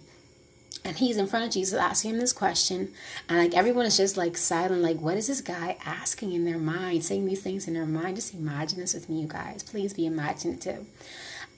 and 0.85 0.97
he's 0.97 1.17
in 1.17 1.27
front 1.27 1.47
of 1.47 1.51
Jesus 1.51 1.79
asking 1.79 2.13
him 2.13 2.19
this 2.19 2.33
question, 2.33 2.93
and 3.29 3.39
like 3.39 3.55
everyone 3.55 3.87
is 3.87 3.97
just 3.97 4.17
like 4.17 4.37
silent, 4.37 4.83
like 4.83 4.99
what 4.99 5.17
is 5.17 5.29
this 5.29 5.41
guy 5.41 5.77
asking 5.85 6.33
in 6.33 6.45
their 6.45 6.59
mind, 6.59 7.05
saying 7.05 7.27
these 7.27 7.43
things 7.43 7.67
in 7.67 7.75
their 7.75 7.87
mind? 7.87 8.17
Just 8.17 8.35
imagine 8.35 8.81
this 8.81 8.95
with 8.95 9.09
me, 9.09 9.23
you 9.23 9.27
guys. 9.27 9.63
Please 9.63 9.95
be 9.95 10.07
imaginative. 10.07 10.87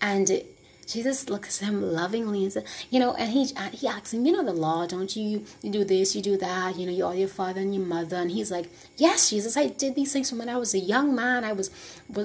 And 0.00 0.42
Jesus 0.86 1.28
looks 1.28 1.60
at 1.60 1.68
him 1.68 1.82
lovingly 1.82 2.44
and 2.44 2.52
says, 2.52 2.64
you 2.90 3.00
know, 3.00 3.14
and 3.14 3.32
he 3.32 3.46
he 3.72 3.88
asks 3.88 4.14
him, 4.14 4.24
you 4.24 4.30
know, 4.30 4.44
the 4.44 4.52
law, 4.52 4.86
don't 4.86 5.16
you? 5.16 5.44
You 5.60 5.72
do 5.72 5.84
this, 5.84 6.14
you 6.14 6.22
do 6.22 6.36
that, 6.36 6.76
you 6.76 6.86
know, 6.86 6.92
you 6.92 7.04
all 7.04 7.14
your 7.14 7.28
father 7.28 7.60
and 7.60 7.74
your 7.74 7.84
mother. 7.84 8.16
And 8.16 8.30
he's 8.30 8.52
like, 8.52 8.66
yes, 8.96 9.30
Jesus, 9.30 9.56
I 9.56 9.66
did 9.66 9.96
these 9.96 10.12
things 10.12 10.30
from 10.30 10.38
when 10.38 10.48
I 10.48 10.56
was 10.56 10.74
a 10.74 10.78
young 10.78 11.14
man. 11.14 11.42
I 11.42 11.52
was 11.52 11.70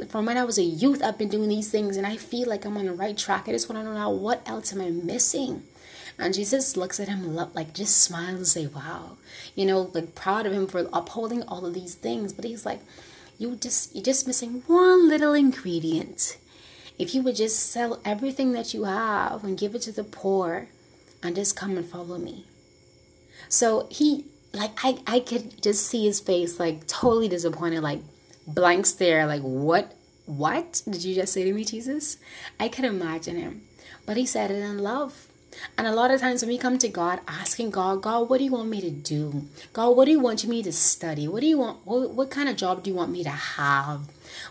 from 0.10 0.26
when 0.28 0.38
I 0.38 0.44
was 0.44 0.60
a 0.60 0.64
youth. 0.64 1.02
I've 1.04 1.18
been 1.18 1.30
doing 1.30 1.50
these 1.50 1.72
things, 1.72 1.98
and 1.98 2.06
I 2.06 2.18
feel 2.18 2.48
like 2.48 2.64
I'm 2.64 2.78
on 2.78 2.86
the 2.86 2.94
right 2.94 3.18
track. 3.18 3.50
I 3.50 3.52
just 3.52 3.68
want 3.68 3.82
to 3.82 3.84
know 3.84 3.96
now 3.96 4.12
what 4.12 4.48
else 4.48 4.72
am 4.72 4.82
I 4.82 4.92
missing? 4.92 5.64
And 6.22 6.36
Jesus 6.36 6.78
looks 6.78 7.00
at 7.00 7.08
him 7.08 7.36
like 7.36 7.74
just 7.74 7.98
smiles 7.98 8.36
and 8.36 8.48
say, 8.48 8.68
Wow, 8.68 9.18
you 9.56 9.66
know, 9.66 9.90
like 9.94 10.14
proud 10.14 10.46
of 10.46 10.54
him 10.54 10.68
for 10.68 10.88
upholding 10.94 11.42
all 11.44 11.66
of 11.66 11.74
these 11.74 11.96
things. 11.96 12.32
But 12.32 12.46
he's 12.46 12.64
like, 12.64 12.80
You 13.40 13.56
just 13.56 13.96
you're 13.96 14.04
just 14.04 14.28
missing 14.28 14.62
one 14.68 15.10
little 15.10 15.34
ingredient. 15.34 16.38
If 17.00 17.16
you 17.16 17.24
would 17.24 17.36
just 17.36 17.72
sell 17.72 18.00
everything 18.06 18.52
that 18.52 18.72
you 18.72 18.84
have 18.84 19.44
and 19.44 19.58
give 19.58 19.74
it 19.74 19.82
to 19.84 19.92
the 19.92 20.04
poor 20.04 20.68
and 21.24 21.36
just 21.36 21.56
come 21.56 21.76
and 21.76 21.86
follow 21.86 22.20
me. 22.20 22.46
So 23.50 23.88
he 23.90 24.26
like 24.54 24.74
I, 24.84 25.00
I 25.08 25.22
could 25.22 25.60
just 25.64 25.88
see 25.88 26.06
his 26.06 26.20
face 26.20 26.60
like 26.60 26.86
totally 26.86 27.30
disappointed, 27.30 27.82
like 27.82 28.02
blank 28.46 28.86
stare, 28.86 29.26
like 29.26 29.42
what 29.42 29.96
what 30.28 30.84
did 30.88 31.04
you 31.04 31.16
just 31.16 31.34
say 31.34 31.44
to 31.46 31.52
me, 31.54 31.66
Jesus? 31.66 32.18
I 32.60 32.68
could 32.68 32.86
imagine 32.86 33.38
him. 33.38 33.64
But 34.06 34.18
he 34.18 34.28
said 34.28 34.52
it 34.52 34.62
in 34.62 34.78
love. 34.78 35.31
And 35.78 35.88
a 35.88 35.94
lot 35.94 36.12
of 36.12 36.22
times 36.22 36.42
when 36.42 36.50
we 36.50 36.58
come 36.58 36.78
to 36.78 36.88
God 36.88 37.20
asking 37.28 37.72
God, 37.72 38.02
God, 38.02 38.30
what 38.30 38.38
do 38.38 38.44
you 38.44 38.52
want 38.52 38.70
me 38.70 38.82
to 38.82 38.90
do? 38.90 39.48
God, 39.74 39.96
what 39.96 40.06
do 40.06 40.12
you 40.12 40.20
want 40.20 40.46
me 40.46 40.64
to 40.64 40.72
study? 40.72 41.28
What 41.28 41.42
do 41.42 41.48
you 41.48 41.58
want 41.58 41.86
what, 41.86 42.12
what 42.12 42.32
kind 42.32 42.50
of 42.50 42.56
job 42.56 42.84
do 42.84 42.90
you 42.90 42.96
want 42.96 43.12
me 43.12 43.24
to 43.24 43.30
have? 43.30 44.02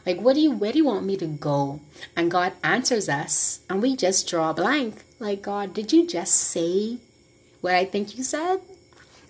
Like 0.05 0.21
what 0.21 0.35
do 0.35 0.41
you 0.41 0.53
where 0.53 0.73
do 0.73 0.79
you 0.79 0.85
want 0.85 1.07
me 1.07 1.17
to 1.17 1.27
go? 1.27 1.81
And 2.17 2.31
God 2.31 2.53
answers 2.63 3.09
us 3.09 3.61
and 3.69 3.83
we 3.83 3.97
just 3.97 4.29
draw 4.29 4.51
a 4.51 4.55
blank. 4.55 5.05
Like 5.19 5.43
God, 5.43 5.75
did 5.75 5.93
you 5.93 6.07
just 6.07 6.35
say 6.35 6.99
what 7.61 7.75
I 7.75 7.85
think 7.85 8.17
you 8.17 8.25
said? 8.25 8.61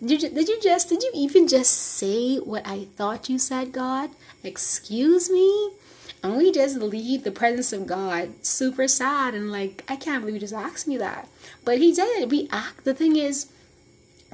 Did 0.04 0.22
you, 0.22 0.30
did 0.30 0.48
you 0.48 0.60
just 0.62 0.88
did 0.88 1.02
you 1.02 1.10
even 1.14 1.46
just 1.46 1.70
say 1.70 2.38
what 2.38 2.66
I 2.66 2.86
thought 2.96 3.28
you 3.28 3.38
said, 3.38 3.72
God? 3.72 4.10
Excuse 4.42 5.30
me? 5.30 5.72
And 6.22 6.36
we 6.36 6.52
just 6.52 6.76
leave 6.76 7.24
the 7.24 7.30
presence 7.30 7.72
of 7.72 7.86
God 7.86 8.44
super 8.44 8.86
sad 8.86 9.34
and 9.34 9.50
like, 9.50 9.84
I 9.88 9.96
can't 9.96 10.20
believe 10.20 10.34
you 10.34 10.40
just 10.40 10.52
asked 10.52 10.86
me 10.86 10.98
that. 10.98 11.28
But 11.64 11.78
he 11.78 11.92
did. 11.92 12.30
We 12.30 12.48
act. 12.52 12.84
The 12.84 12.94
thing 12.94 13.16
is, 13.16 13.50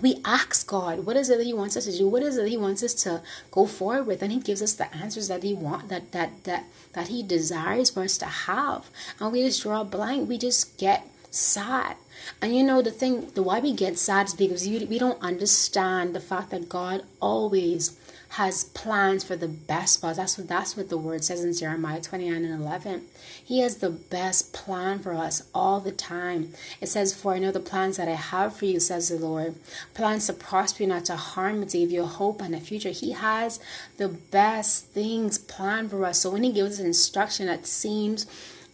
we 0.01 0.21
ask 0.25 0.67
God, 0.67 1.07
what 1.07 1.17
is 1.17 1.31
it 1.31 1.39
that 1.39 1.47
He 1.47 1.55
wants 1.55 1.77
us 1.77 1.87
to 1.87 1.97
do? 1.97 2.07
What 2.07 2.23
is 2.23 2.37
it 2.37 2.43
that 2.43 2.49
He 2.49 2.57
wants 2.57 2.83
us 2.83 2.93
to 3.05 3.23
go 3.51 3.67
forward 3.67 4.07
with? 4.07 4.23
And 4.23 4.31
He 4.31 4.41
gives 4.41 4.61
us 4.61 4.75
the 4.75 4.95
answers 4.95 5.29
that 5.29 5.43
He 5.43 5.55
want 5.55 5.89
that 5.89 6.13
that 6.13 6.45
that 6.45 6.65
that 6.93 7.09
He 7.09 7.23
desires 7.23 7.91
for 7.91 8.03
us 8.03 8.19
to 8.19 8.27
have. 8.27 8.91
And 9.19 9.33
we 9.33 9.43
just 9.43 9.63
draw 9.63 9.85
blank. 9.85 10.29
We 10.29 10.39
just 10.39 10.77
get 10.77 11.09
sad. 11.31 11.97
And 12.43 12.55
you 12.55 12.63
know 12.63 12.83
the 12.83 12.91
thing, 12.91 13.31
the 13.35 13.43
why 13.43 13.61
we 13.61 13.73
get 13.73 13.99
sad 13.99 14.27
is 14.27 14.35
because 14.35 14.67
we 14.67 14.99
don't 14.99 15.23
understand 15.23 16.15
the 16.15 16.21
fact 16.21 16.51
that 16.51 16.69
God 16.69 17.03
always 17.21 17.91
has 18.37 18.65
plans 18.65 19.25
for 19.25 19.35
the 19.35 19.49
best 19.49 20.01
for 20.01 20.09
us. 20.09 20.19
That's 20.19 20.37
what 20.37 20.47
that's 20.47 20.77
what 20.77 20.91
the 20.91 20.99
word 20.99 21.25
says 21.25 21.43
in 21.43 21.55
Jeremiah 21.55 22.03
29 22.03 22.45
and 22.45 22.63
11. 22.63 23.07
He 23.43 23.61
has 23.61 23.79
the 23.79 23.89
best 23.89 24.53
plan 24.53 24.99
for 24.99 25.15
us 25.15 25.49
all 25.55 25.81
the 25.81 25.91
time. 25.91 26.53
It 26.81 26.89
says, 26.89 27.15
For 27.15 27.33
I 27.33 27.39
know 27.39 27.51
the 27.51 27.61
plans 27.61 27.97
that 27.97 28.09
I 28.09 28.15
have 28.15 28.55
for 28.55 28.67
you, 28.67 28.79
says 28.79 29.09
the 29.09 29.17
Lord. 29.17 29.55
Plans 29.95 30.27
to 30.27 30.35
prosper 30.35 30.83
you, 30.83 30.89
not 30.91 31.07
to 31.07 31.17
harm 31.17 31.61
you, 31.61 31.65
to 31.67 31.79
give 31.79 31.91
you 31.91 32.05
hope 32.05 32.43
and 32.43 32.55
a 32.55 32.61
future. 32.61 32.91
He 32.91 33.13
has 33.13 33.59
the 33.97 34.09
best 34.09 34.89
things 34.89 35.39
planned 35.39 35.91
for 35.91 36.05
us. 36.05 36.19
So 36.19 36.31
when 36.31 36.43
he 36.43 36.53
gives 36.53 36.79
us 36.79 36.85
instruction 36.85 37.47
that 37.47 37.67
seems 37.67 38.27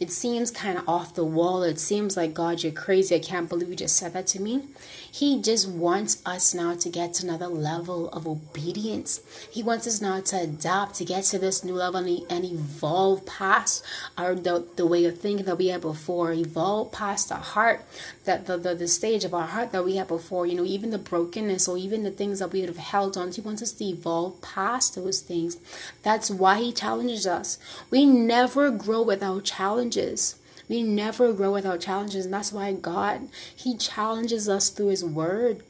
it 0.02 0.10
seems 0.10 0.50
kind 0.50 0.76
of 0.76 0.88
off 0.88 1.14
the 1.14 1.24
wall. 1.24 1.62
It 1.62 1.78
seems 1.78 2.16
like, 2.16 2.34
God, 2.34 2.64
you're 2.64 2.72
crazy. 2.72 3.14
I 3.14 3.20
can't 3.20 3.48
believe 3.48 3.68
you 3.68 3.76
just 3.76 3.94
said 3.94 4.14
that 4.14 4.26
to 4.28 4.42
me. 4.42 4.64
He 5.12 5.40
just 5.40 5.68
wants 5.68 6.20
us 6.26 6.54
now 6.54 6.74
to 6.74 6.88
get 6.88 7.14
to 7.14 7.26
another 7.26 7.46
level 7.46 8.08
of 8.08 8.26
obedience. 8.26 9.20
He 9.48 9.62
wants 9.62 9.86
us 9.86 10.00
now 10.00 10.20
to 10.20 10.40
adapt, 10.40 10.96
to 10.96 11.04
get 11.04 11.22
to 11.24 11.38
this 11.38 11.62
new 11.62 11.74
level 11.74 12.00
and, 12.00 12.32
and 12.32 12.44
evolve 12.44 13.24
past 13.26 13.84
our 14.18 14.34
the, 14.34 14.66
the 14.74 14.86
way 14.86 15.04
of 15.04 15.18
thinking 15.18 15.46
that 15.46 15.58
we 15.58 15.68
had 15.68 15.82
before, 15.82 16.32
evolve 16.32 16.90
past 16.90 17.28
the 17.28 17.36
heart, 17.36 17.84
that 18.24 18.46
the, 18.46 18.56
the, 18.56 18.74
the 18.74 18.88
stage 18.88 19.24
of 19.24 19.34
our 19.34 19.46
heart 19.46 19.70
that 19.70 19.84
we 19.84 19.96
had 19.96 20.08
before, 20.08 20.46
you 20.46 20.56
know, 20.56 20.64
even 20.64 20.90
the 20.90 20.98
brokenness 20.98 21.68
or 21.68 21.76
even 21.76 22.02
the 22.02 22.10
things 22.10 22.40
that 22.40 22.50
we 22.52 22.60
would 22.60 22.70
have 22.70 22.78
held 22.78 23.16
on. 23.16 23.30
To. 23.30 23.40
He 23.40 23.46
wants 23.46 23.62
us 23.62 23.72
to 23.72 23.84
evolve 23.84 24.40
past 24.42 24.96
those 24.96 25.20
things. 25.20 25.58
That's 26.02 26.28
why 26.28 26.58
he 26.58 26.72
challenges 26.72 27.24
us. 27.24 27.58
We 27.88 28.04
never 28.04 28.70
grow 28.70 29.02
without 29.02 29.44
challenges 29.44 29.91
challenges. 29.92 30.36
We 30.68 30.82
never 30.82 31.32
grow 31.32 31.52
without 31.52 31.80
challenges, 31.80 32.24
and 32.24 32.32
that's 32.32 32.52
why 32.52 32.72
God, 32.72 33.28
He 33.54 33.76
challenges 33.76 34.48
us 34.48 34.70
through 34.70 34.88
His 34.88 35.04
Word 35.04 35.62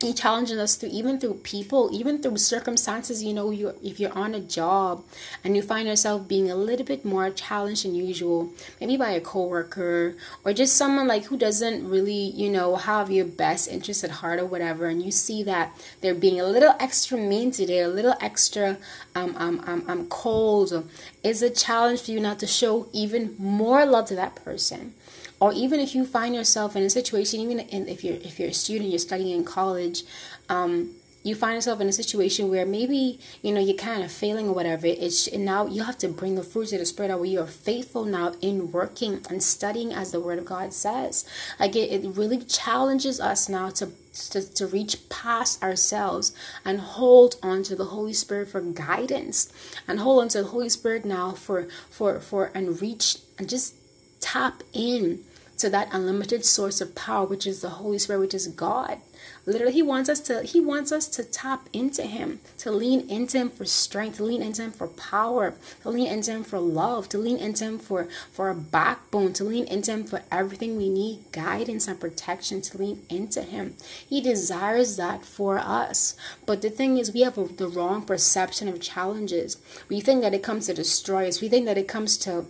he 0.00 0.14
challenges 0.14 0.58
us 0.58 0.76
through 0.76 0.88
even 0.90 1.20
through 1.20 1.34
people 1.34 1.90
even 1.92 2.22
through 2.22 2.36
circumstances 2.36 3.22
you 3.22 3.34
know 3.34 3.50
you 3.50 3.74
if 3.82 4.00
you're 4.00 4.16
on 4.16 4.34
a 4.34 4.40
job 4.40 5.04
and 5.44 5.54
you 5.54 5.62
find 5.62 5.86
yourself 5.86 6.26
being 6.26 6.50
a 6.50 6.54
little 6.54 6.86
bit 6.86 7.04
more 7.04 7.30
challenged 7.30 7.84
than 7.84 7.94
usual 7.94 8.50
maybe 8.80 8.96
by 8.96 9.10
a 9.10 9.20
coworker 9.20 10.14
or 10.44 10.52
just 10.52 10.76
someone 10.76 11.06
like 11.06 11.24
who 11.24 11.36
doesn't 11.36 11.88
really 11.88 12.30
you 12.30 12.48
know 12.48 12.76
have 12.76 13.10
your 13.10 13.26
best 13.26 13.68
interest 13.68 14.02
at 14.02 14.10
heart 14.10 14.40
or 14.40 14.46
whatever 14.46 14.86
and 14.86 15.02
you 15.02 15.10
see 15.10 15.42
that 15.42 15.70
they're 16.00 16.14
being 16.14 16.40
a 16.40 16.44
little 16.44 16.74
extra 16.80 17.18
mean 17.18 17.50
today 17.50 17.80
a 17.80 17.88
little 17.88 18.14
extra 18.20 18.78
um, 19.14 19.34
um, 19.36 19.62
um, 19.66 19.84
um 19.86 20.06
cold 20.08 20.88
is 21.22 21.42
a 21.42 21.50
challenge 21.50 22.00
for 22.00 22.10
you 22.10 22.20
not 22.20 22.38
to 22.38 22.46
show 22.46 22.88
even 22.92 23.34
more 23.38 23.84
love 23.84 24.06
to 24.06 24.14
that 24.14 24.34
person 24.36 24.94
or 25.40 25.54
even 25.54 25.80
if 25.80 25.94
you 25.94 26.04
find 26.04 26.34
yourself 26.34 26.76
in 26.76 26.82
a 26.82 26.90
situation, 26.90 27.40
even 27.40 27.60
if 27.70 28.04
you're 28.04 28.16
if 28.16 28.38
you're 28.38 28.50
a 28.50 28.54
student, 28.54 28.90
you're 28.90 28.98
studying 28.98 29.34
in 29.34 29.44
college, 29.44 30.04
um, 30.50 30.94
you 31.22 31.34
find 31.34 31.54
yourself 31.54 31.80
in 31.80 31.88
a 31.88 31.92
situation 31.92 32.50
where 32.50 32.66
maybe 32.66 33.18
you 33.42 33.52
know 33.52 33.60
you're 33.60 33.76
kind 33.76 34.02
of 34.02 34.12
failing 34.12 34.48
or 34.48 34.54
whatever. 34.54 34.86
It's 34.86 35.32
now 35.32 35.66
you 35.66 35.82
have 35.84 35.96
to 35.98 36.08
bring 36.08 36.34
the 36.34 36.42
fruits 36.42 36.72
of 36.72 36.78
the 36.78 36.86
spirit 36.86 37.10
out 37.10 37.20
where 37.20 37.28
you 37.28 37.40
are 37.40 37.46
faithful 37.46 38.04
now 38.04 38.34
in 38.42 38.70
working 38.70 39.24
and 39.30 39.42
studying 39.42 39.92
as 39.94 40.12
the 40.12 40.20
Word 40.20 40.38
of 40.38 40.44
God 40.44 40.74
says. 40.74 41.24
Like 41.58 41.74
it, 41.74 41.90
it 41.90 42.16
really 42.16 42.38
challenges 42.38 43.18
us 43.18 43.48
now 43.48 43.70
to 43.70 43.90
to, 44.30 44.54
to 44.54 44.66
reach 44.66 45.08
past 45.08 45.62
ourselves 45.62 46.34
and 46.66 46.80
hold 46.80 47.36
on 47.42 47.62
to 47.62 47.76
the 47.76 47.86
Holy 47.86 48.12
Spirit 48.12 48.48
for 48.48 48.60
guidance 48.60 49.50
and 49.88 50.00
hold 50.00 50.20
on 50.22 50.28
to 50.30 50.42
the 50.42 50.48
Holy 50.48 50.68
Spirit 50.68 51.06
now 51.06 51.32
for 51.32 51.66
for 51.88 52.20
for 52.20 52.50
and 52.54 52.82
reach 52.82 53.18
and 53.38 53.48
just 53.48 53.74
tap 54.20 54.62
in 54.72 55.24
to 55.60 55.70
that 55.70 55.88
unlimited 55.92 56.44
source 56.44 56.80
of 56.80 56.94
power, 56.94 57.26
which 57.26 57.46
is 57.46 57.60
the 57.60 57.70
Holy 57.70 57.98
Spirit, 57.98 58.20
which 58.20 58.34
is 58.34 58.48
God. 58.48 58.98
Literally, 59.46 59.72
he 59.72 59.82
wants 59.82 60.08
us 60.08 60.20
to 60.20 60.42
he 60.42 60.60
wants 60.60 60.92
us 60.92 61.08
to 61.08 61.24
tap 61.24 61.68
into 61.72 62.02
him, 62.02 62.40
to 62.58 62.70
lean 62.70 63.08
into 63.08 63.38
him 63.38 63.50
for 63.50 63.64
strength, 63.64 64.16
to 64.16 64.24
lean 64.24 64.42
into 64.42 64.62
him 64.62 64.72
for 64.72 64.86
power, 64.86 65.54
to 65.82 65.90
lean 65.90 66.06
into 66.06 66.30
him 66.30 66.44
for 66.44 66.58
love, 66.58 67.08
to 67.10 67.18
lean 67.18 67.38
into 67.38 67.64
him 67.64 67.78
for 67.78 68.08
for 68.32 68.50
a 68.50 68.54
backbone, 68.54 69.32
to 69.34 69.44
lean 69.44 69.66
into 69.66 69.92
him 69.92 70.04
for 70.04 70.22
everything 70.30 70.76
we 70.76 70.88
need, 70.88 71.24
guidance 71.32 71.88
and 71.88 72.00
protection, 72.00 72.60
to 72.62 72.78
lean 72.78 73.02
into 73.08 73.42
him. 73.42 73.74
He 74.08 74.20
desires 74.20 74.96
that 74.96 75.24
for 75.24 75.58
us. 75.58 76.16
But 76.46 76.62
the 76.62 76.70
thing 76.70 76.98
is 76.98 77.12
we 77.12 77.22
have 77.22 77.38
a, 77.38 77.44
the 77.44 77.68
wrong 77.68 78.02
perception 78.02 78.68
of 78.68 78.80
challenges. 78.80 79.56
We 79.88 80.00
think 80.00 80.22
that 80.22 80.34
it 80.34 80.42
comes 80.42 80.66
to 80.66 80.74
destroy 80.74 81.28
us. 81.28 81.40
We 81.40 81.48
think 81.48 81.66
that 81.66 81.78
it 81.78 81.88
comes 81.88 82.16
to 82.18 82.46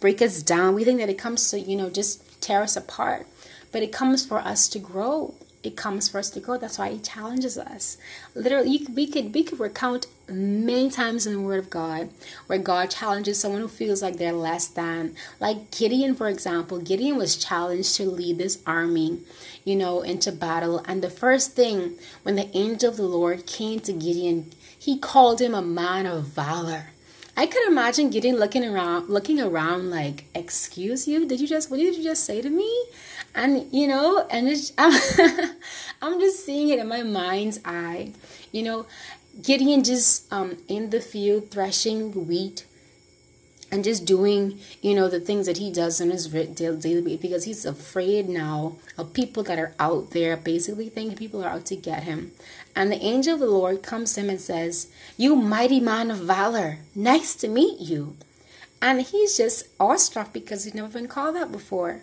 break 0.00 0.22
us 0.22 0.42
down. 0.42 0.74
We 0.74 0.84
think 0.84 1.00
that 1.00 1.08
it 1.08 1.18
comes 1.18 1.50
to, 1.50 1.60
you 1.60 1.76
know, 1.76 1.90
just 1.90 2.40
tear 2.40 2.62
us 2.62 2.76
apart. 2.76 3.26
But 3.72 3.82
it 3.82 3.92
comes 3.92 4.24
for 4.24 4.38
us 4.38 4.68
to 4.68 4.78
grow 4.78 5.34
it 5.64 5.76
comes 5.76 6.10
for 6.10 6.18
us 6.18 6.28
to 6.30 6.40
grow. 6.40 6.58
That's 6.58 6.78
why 6.78 6.90
he 6.90 6.98
challenges 6.98 7.56
us. 7.56 7.96
Literally, 8.34 8.86
we 8.94 9.06
could 9.06 9.34
we 9.34 9.42
could 9.42 9.58
recount 9.58 10.06
many 10.28 10.90
times 10.90 11.26
in 11.26 11.32
the 11.32 11.40
Word 11.40 11.58
of 11.58 11.70
God 11.70 12.10
where 12.46 12.58
God 12.58 12.90
challenges 12.90 13.40
someone 13.40 13.62
who 13.62 13.68
feels 13.68 14.02
like 14.02 14.18
they're 14.18 14.32
less 14.32 14.68
than. 14.68 15.16
Like 15.40 15.70
Gideon, 15.70 16.14
for 16.14 16.28
example, 16.28 16.78
Gideon 16.78 17.16
was 17.16 17.36
challenged 17.36 17.96
to 17.96 18.04
lead 18.04 18.36
this 18.36 18.62
army, 18.66 19.20
you 19.64 19.74
know, 19.74 20.02
into 20.02 20.30
battle. 20.32 20.84
And 20.86 21.02
the 21.02 21.08
first 21.10 21.52
thing 21.52 21.94
when 22.24 22.36
the 22.36 22.54
angel 22.54 22.90
of 22.90 22.98
the 22.98 23.04
Lord 23.04 23.46
came 23.46 23.80
to 23.80 23.92
Gideon, 23.94 24.52
he 24.78 24.98
called 24.98 25.40
him 25.40 25.54
a 25.54 25.62
man 25.62 26.04
of 26.04 26.24
valor. 26.24 26.90
I 27.36 27.46
could 27.46 27.66
imagine 27.66 28.10
Gideon 28.10 28.36
looking 28.36 28.64
around, 28.64 29.08
looking 29.08 29.40
around 29.40 29.90
like, 29.90 30.26
"Excuse 30.34 31.08
you? 31.08 31.26
Did 31.26 31.40
you 31.40 31.48
just? 31.48 31.70
What 31.70 31.78
did 31.78 31.96
you 31.96 32.02
just 32.04 32.24
say 32.24 32.40
to 32.40 32.50
me?" 32.50 32.70
and 33.34 33.72
you 33.72 33.86
know 33.86 34.26
and 34.30 34.48
it's, 34.48 34.72
I'm, 34.78 34.92
I'm 36.00 36.20
just 36.20 36.44
seeing 36.44 36.68
it 36.68 36.78
in 36.78 36.88
my 36.88 37.02
mind's 37.02 37.60
eye 37.64 38.12
you 38.52 38.62
know 38.62 38.86
gideon 39.42 39.82
just 39.82 40.32
um 40.32 40.56
in 40.68 40.90
the 40.90 41.00
field 41.00 41.50
threshing 41.50 42.26
wheat 42.26 42.64
and 43.74 43.82
just 43.82 44.04
doing 44.04 44.60
you 44.82 44.94
know 44.94 45.08
the 45.08 45.18
things 45.18 45.46
that 45.46 45.58
he 45.58 45.70
does 45.72 46.00
on 46.00 46.10
his 46.10 46.28
daily 46.28 47.02
basis 47.02 47.20
because 47.20 47.44
he's 47.44 47.66
afraid 47.66 48.28
now 48.28 48.76
of 48.96 49.12
people 49.12 49.42
that 49.42 49.58
are 49.58 49.74
out 49.80 50.12
there 50.12 50.36
basically 50.36 50.88
thinking 50.88 51.16
people 51.16 51.44
are 51.44 51.50
out 51.50 51.66
to 51.66 51.74
get 51.74 52.04
him. 52.04 52.30
And 52.76 52.90
the 52.90 53.02
angel 53.02 53.34
of 53.34 53.40
the 53.40 53.46
lord 53.46 53.82
comes 53.82 54.14
to 54.14 54.20
him 54.20 54.30
and 54.30 54.40
says 54.40 54.92
you 55.16 55.34
mighty 55.34 55.80
man 55.80 56.12
of 56.12 56.18
valor 56.18 56.78
nice 56.94 57.34
to 57.36 57.48
meet 57.48 57.80
you. 57.80 58.16
And 58.80 59.02
he's 59.02 59.36
just 59.36 59.66
awestruck 59.80 60.32
because 60.32 60.64
he's 60.64 60.74
never 60.74 60.88
been 60.88 61.08
called 61.08 61.34
that 61.34 61.50
before 61.50 62.02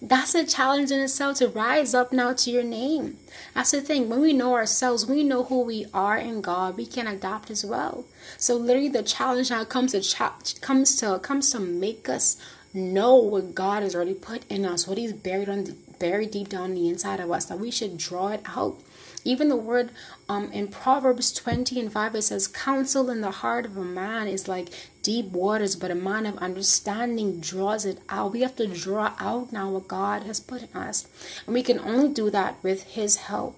that's 0.00 0.34
a 0.34 0.46
challenge 0.46 0.90
in 0.90 1.00
itself 1.00 1.38
to 1.38 1.48
rise 1.48 1.92
up 1.92 2.12
now 2.12 2.32
to 2.32 2.50
your 2.50 2.62
name. 2.62 3.16
That's 3.54 3.72
the 3.72 3.80
thing. 3.80 4.08
When 4.08 4.20
we 4.20 4.32
know 4.32 4.54
ourselves, 4.54 5.06
we 5.06 5.24
know 5.24 5.44
who 5.44 5.62
we 5.62 5.86
are 5.92 6.16
in 6.16 6.40
God, 6.40 6.76
we 6.76 6.86
can 6.86 7.06
adapt 7.06 7.50
as 7.50 7.64
well. 7.64 8.04
So 8.36 8.54
literally 8.54 8.88
the 8.88 9.02
challenge 9.02 9.50
now 9.50 9.64
comes 9.64 9.92
to 9.92 10.00
ch- 10.00 10.60
comes 10.60 10.96
to 10.96 11.18
comes 11.18 11.50
to 11.52 11.58
make 11.58 12.08
us 12.08 12.40
know 12.72 13.16
what 13.16 13.54
God 13.54 13.82
has 13.82 13.94
already 13.94 14.14
put 14.14 14.44
in 14.50 14.64
us, 14.64 14.86
what 14.86 14.98
He's 14.98 15.12
buried 15.12 15.48
on 15.48 15.64
the, 15.64 15.76
buried 15.98 16.30
deep 16.30 16.48
down 16.48 16.74
the 16.74 16.88
inside 16.88 17.18
of 17.18 17.30
us, 17.30 17.46
that 17.46 17.58
we 17.58 17.70
should 17.70 17.98
draw 17.98 18.28
it 18.28 18.42
out. 18.46 18.76
Even 19.24 19.48
the 19.48 19.56
word 19.56 19.90
um, 20.28 20.50
in 20.52 20.68
Proverbs 20.68 21.32
20 21.32 21.80
and 21.80 21.92
5, 21.92 22.14
it 22.14 22.22
says, 22.22 22.46
Counsel 22.46 23.10
in 23.10 23.20
the 23.20 23.30
heart 23.30 23.66
of 23.66 23.76
a 23.76 23.84
man 23.84 24.28
is 24.28 24.48
like 24.48 24.68
deep 25.08 25.30
waters, 25.32 25.74
but 25.74 25.90
a 25.90 25.94
man 25.94 26.26
of 26.26 26.36
understanding 26.36 27.40
draws 27.40 27.86
it 27.86 27.98
out. 28.10 28.30
We 28.30 28.42
have 28.42 28.56
to 28.56 28.66
draw 28.66 29.14
out 29.18 29.50
now 29.50 29.70
what 29.70 29.88
God 29.88 30.24
has 30.24 30.38
put 30.38 30.60
in 30.64 30.76
us. 30.78 31.06
And 31.46 31.54
we 31.54 31.62
can 31.62 31.78
only 31.78 32.12
do 32.12 32.28
that 32.28 32.62
with 32.62 32.82
His 32.82 33.16
help. 33.16 33.56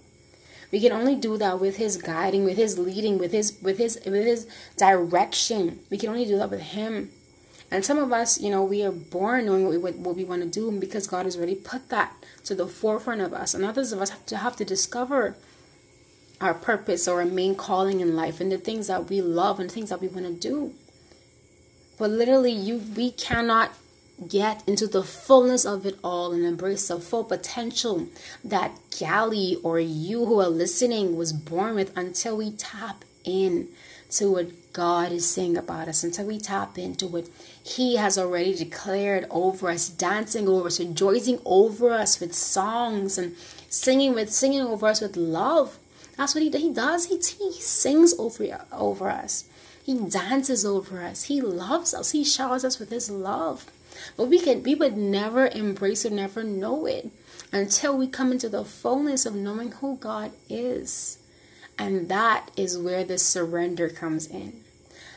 We 0.70 0.80
can 0.80 0.92
only 0.92 1.16
do 1.16 1.36
that 1.38 1.58
with 1.58 1.76
His 1.76 1.96
guiding, 1.96 2.44
with 2.44 2.56
His 2.56 2.78
leading, 2.78 3.18
with 3.18 3.32
His 3.32 3.58
with 3.60 3.78
His 3.78 4.00
with 4.06 4.24
His 4.24 4.46
direction. 4.76 5.80
We 5.90 5.98
can 5.98 6.10
only 6.10 6.24
do 6.24 6.38
that 6.38 6.50
with 6.50 6.60
Him. 6.60 7.10
And 7.68 7.84
some 7.84 7.98
of 7.98 8.12
us, 8.12 8.40
you 8.40 8.50
know, 8.50 8.62
we 8.62 8.84
are 8.84 8.92
born 8.92 9.46
knowing 9.46 9.64
what 9.64 9.72
we, 9.72 9.90
what 9.90 10.14
we 10.14 10.24
want 10.24 10.42
to 10.42 10.48
do 10.48 10.70
because 10.78 11.08
God 11.08 11.24
has 11.24 11.36
already 11.36 11.56
put 11.56 11.88
that 11.88 12.14
to 12.44 12.54
the 12.54 12.68
forefront 12.68 13.22
of 13.22 13.32
us. 13.32 13.54
And 13.54 13.64
others 13.64 13.90
of 13.92 14.00
us 14.00 14.10
have 14.10 14.26
to 14.26 14.36
have 14.36 14.54
to 14.54 14.64
discover 14.64 15.34
our 16.40 16.54
purpose 16.54 17.08
or 17.08 17.18
our 17.18 17.26
main 17.26 17.56
calling 17.56 17.98
in 17.98 18.14
life 18.14 18.40
and 18.40 18.52
the 18.52 18.58
things 18.58 18.86
that 18.86 19.10
we 19.10 19.20
love 19.20 19.58
and 19.58 19.68
the 19.68 19.74
things 19.74 19.90
that 19.90 20.00
we 20.00 20.06
want 20.06 20.26
to 20.26 20.48
do. 20.48 20.74
But 22.00 22.12
literally, 22.12 22.52
you 22.52 22.78
we 22.96 23.10
cannot 23.10 23.72
get 24.26 24.66
into 24.66 24.86
the 24.86 25.02
fullness 25.02 25.66
of 25.66 25.84
it 25.84 25.98
all 26.02 26.32
and 26.32 26.46
embrace 26.46 26.88
the 26.88 26.98
full 26.98 27.24
potential 27.24 28.08
that 28.42 28.72
Callie 28.90 29.58
or 29.62 29.78
you 29.78 30.24
who 30.24 30.40
are 30.40 30.48
listening 30.48 31.14
was 31.14 31.34
born 31.34 31.74
with 31.74 31.94
until 31.94 32.38
we 32.38 32.52
tap 32.52 33.04
in 33.22 33.68
to 34.12 34.32
what 34.32 34.72
God 34.72 35.12
is 35.12 35.28
saying 35.28 35.58
about 35.58 35.88
us, 35.88 36.02
until 36.02 36.24
we 36.24 36.38
tap 36.38 36.78
into 36.78 37.06
what 37.06 37.28
He 37.62 37.96
has 37.96 38.16
already 38.16 38.54
declared 38.54 39.26
over 39.30 39.68
us, 39.68 39.90
dancing 39.90 40.48
over 40.48 40.68
us, 40.68 40.80
rejoicing 40.80 41.38
over 41.44 41.90
us 41.90 42.18
with 42.18 42.34
songs 42.34 43.18
and 43.18 43.36
singing 43.68 44.14
with 44.14 44.32
singing 44.32 44.62
over 44.62 44.86
us 44.86 45.02
with 45.02 45.18
love. 45.18 45.78
That's 46.16 46.34
what 46.34 46.42
he, 46.42 46.50
he 46.50 46.72
does. 46.72 47.06
He, 47.06 47.16
he 47.16 47.52
sings 47.52 48.14
over, 48.18 48.64
over 48.72 49.10
us. 49.10 49.44
He 49.90 49.98
dances 49.98 50.64
over 50.64 51.02
us. 51.02 51.24
He 51.24 51.40
loves 51.40 51.94
us. 51.94 52.12
He 52.12 52.22
showers 52.22 52.64
us 52.64 52.78
with 52.78 52.90
his 52.90 53.10
love. 53.10 53.68
But 54.16 54.28
we 54.28 54.38
can 54.38 54.62
we 54.62 54.76
would 54.76 54.96
never 54.96 55.48
embrace 55.48 56.06
or 56.06 56.10
never 56.10 56.44
know 56.44 56.86
it 56.86 57.10
until 57.50 57.98
we 57.98 58.06
come 58.06 58.30
into 58.30 58.48
the 58.48 58.64
fullness 58.64 59.26
of 59.26 59.34
knowing 59.34 59.72
who 59.72 59.96
God 59.96 60.30
is. 60.48 61.18
And 61.76 62.08
that 62.08 62.52
is 62.56 62.78
where 62.78 63.02
the 63.02 63.18
surrender 63.18 63.88
comes 63.88 64.28
in. 64.28 64.60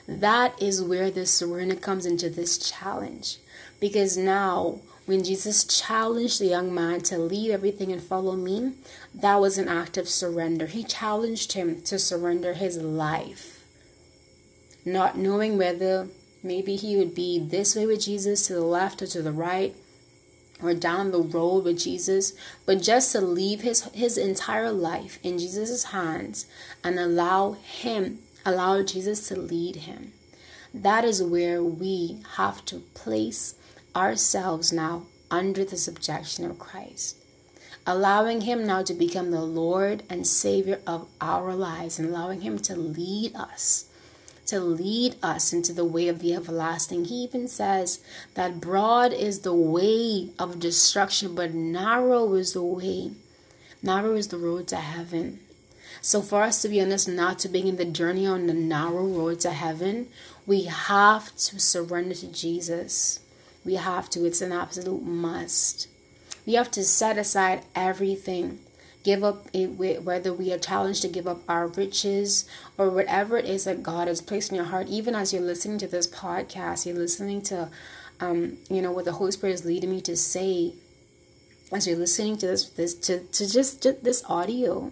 That 0.08 0.60
is 0.60 0.82
where 0.82 1.12
the 1.12 1.28
surrender 1.28 1.76
comes 1.76 2.08
into 2.08 2.32
this 2.32 2.58
challenge. 2.58 3.38
Because 3.80 4.18
now 4.18 4.80
when 5.06 5.24
Jesus 5.24 5.66
challenged 5.66 6.40
the 6.40 6.48
young 6.48 6.74
man 6.74 7.02
to 7.02 7.20
leave 7.20 7.52
everything 7.52 7.92
and 7.92 8.02
follow 8.02 8.36
me, 8.36 8.74
that 9.14 9.40
was 9.40 9.60
an 9.60 9.68
act 9.68 9.98
of 9.98 10.10
surrender. 10.10 10.66
He 10.66 10.84
challenged 10.84 11.54
him 11.54 11.84
to 11.84 12.00
surrender 12.00 12.54
his 12.54 12.78
life, 12.78 13.53
not 14.86 15.18
knowing 15.18 15.58
whether 15.58 16.08
maybe 16.42 16.76
he 16.76 16.96
would 16.98 17.16
be 17.16 17.40
this 17.40 17.76
way 17.76 17.86
with 17.86 18.02
Jesus, 18.02 18.48
to 18.48 18.54
the 18.54 18.62
left 18.62 19.02
or 19.02 19.08
to 19.08 19.22
the 19.22 19.32
right, 19.32 19.76
or 20.62 20.74
down 20.74 21.12
the 21.12 21.22
road 21.22 21.66
with 21.66 21.80
Jesus, 21.80 22.34
but 22.66 22.82
just 22.82 23.12
to 23.12 23.22
leave 23.22 23.62
his, 23.62 23.84
his 23.94 24.18
entire 24.18 24.72
life 24.72 25.20
in 25.24 25.38
Jesus' 25.38 25.86
hands 25.86 26.46
and 26.84 27.00
allow 27.00 27.54
him, 27.54 28.20
allow 28.46 28.82
Jesus 28.84 29.28
to 29.28 29.40
lead 29.40 29.78
him. 29.78 30.14
That 30.74 31.06
is 31.06 31.22
where 31.22 31.64
we 31.64 32.20
have 32.36 32.66
to 32.66 32.80
place 32.96 33.56
ourselves 33.96 34.74
now 34.74 35.04
under 35.30 35.66
the 35.66 35.78
subjection 35.78 36.46
of 36.46 36.60
Christ, 36.60 37.18
allowing 37.88 38.42
Him 38.42 38.66
now 38.66 38.84
to 38.84 38.94
become 38.94 39.32
the 39.32 39.42
Lord 39.42 40.04
and 40.10 40.26
Savior 40.26 40.80
of 40.86 41.08
our 41.20 41.56
lives, 41.56 42.00
and 42.00 42.10
allowing 42.10 42.42
Him 42.42 42.60
to 42.60 42.76
lead 42.76 43.36
us, 43.36 43.86
to 44.48 44.60
lead 44.60 45.16
us 45.24 45.54
into 45.54 45.74
the 45.74 45.86
way 45.86 46.08
of 46.08 46.20
the 46.20 46.34
everlasting. 46.34 47.06
He 47.06 47.16
even 47.24 47.48
says 47.48 48.00
that 48.34 48.60
broad 48.60 49.14
is 49.14 49.40
the 49.40 49.54
way 49.54 50.30
of 50.38 50.60
destruction, 50.60 51.36
but 51.36 51.54
narrow 51.54 52.34
is 52.34 52.54
the 52.54 52.64
way, 52.64 53.12
narrow 53.82 54.16
is 54.16 54.28
the 54.28 54.38
road 54.38 54.68
to 54.70 54.78
heaven. 54.78 55.40
So, 56.02 56.22
for 56.22 56.42
us 56.42 56.62
to 56.62 56.70
be 56.70 56.82
honest, 56.82 57.08
not 57.08 57.40
to 57.40 57.50
begin 57.50 57.78
the 57.78 57.86
journey 57.86 58.28
on 58.28 58.48
the 58.48 58.54
narrow 58.54 59.06
road 59.06 59.40
to 59.42 59.52
heaven, 59.52 60.08
we 60.46 60.64
have 60.64 61.34
to 61.36 61.60
surrender 61.60 62.16
to 62.16 62.28
Jesus. 62.28 63.22
We 63.64 63.76
have 63.76 64.10
to. 64.10 64.26
It's 64.26 64.42
an 64.42 64.52
absolute 64.52 65.04
must. 65.04 65.88
We 66.46 66.56
have 66.56 66.72
to 66.72 66.84
set 66.84 67.18
aside 67.18 67.64
everything. 67.74 68.60
Give 69.04 69.24
up 69.24 69.48
it, 69.52 69.68
whether 70.04 70.34
we 70.34 70.54
are 70.54 70.58
challenged 70.58 71.02
to 71.02 71.10
give 71.10 71.28
up 71.28 71.42
our 71.50 71.68
riches 71.68 72.48
or 72.78 72.90
whatever 72.90 73.38
it 73.38 73.46
is 73.46 73.66
that 73.66 73.84
God 73.84 74.08
has 74.08 74.22
placed 74.22 74.50
in 74.52 74.56
your 74.56 74.66
heart. 74.66 74.88
Even 74.88 75.14
as 75.14 75.34
you're 75.34 75.42
listening 75.42 75.78
to 75.80 75.88
this 75.88 76.08
podcast, 76.08 76.86
you're 76.86 76.96
listening 76.96 77.42
to, 77.44 77.70
um, 78.22 78.58
you 78.70 78.82
know, 78.82 78.92
what 78.92 79.06
the 79.06 79.14
Holy 79.14 79.32
Spirit 79.32 79.54
is 79.54 79.66
leading 79.66 79.90
me 79.90 80.02
to 80.02 80.16
say. 80.16 80.74
As 81.72 81.88
you're 81.88 81.98
listening 81.98 82.38
to 82.38 82.48
this, 82.48 82.70
this 82.70 82.94
to 82.96 83.20
to 83.20 83.52
just, 83.52 83.84
just 83.84 84.04
this 84.04 84.24
audio, 84.30 84.92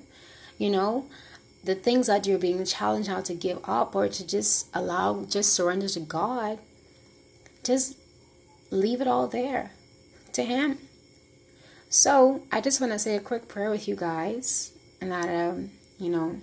you 0.58 0.70
know, 0.70 1.06
the 1.64 1.76
things 1.76 2.08
that 2.08 2.26
you're 2.26 2.40
being 2.40 2.64
challenged 2.66 3.08
how 3.08 3.22
to 3.22 3.34
give 3.34 3.60
up 3.66 3.96
or 3.96 4.08
to 4.08 4.28
just 4.28 4.68
allow, 4.74 5.26
just 5.26 5.54
surrender 5.54 5.88
to 5.90 6.00
God. 6.00 6.60
Just 7.64 7.98
leave 8.72 9.02
it 9.02 9.08
all 9.08 9.28
there 9.28 9.72
to 10.34 10.44
Him. 10.44 10.80
So 11.92 12.44
I 12.54 12.62
just 12.62 12.80
want 12.80 12.94
to 12.94 13.00
say 13.00 13.18
a 13.18 13.20
quick 13.20 13.50
prayer 13.50 13.70
with 13.70 13.86
you 13.86 13.98
guys, 13.98 14.72
and 15.02 15.12
that 15.12 15.28
um, 15.28 15.72
you 16.00 16.10
know, 16.10 16.38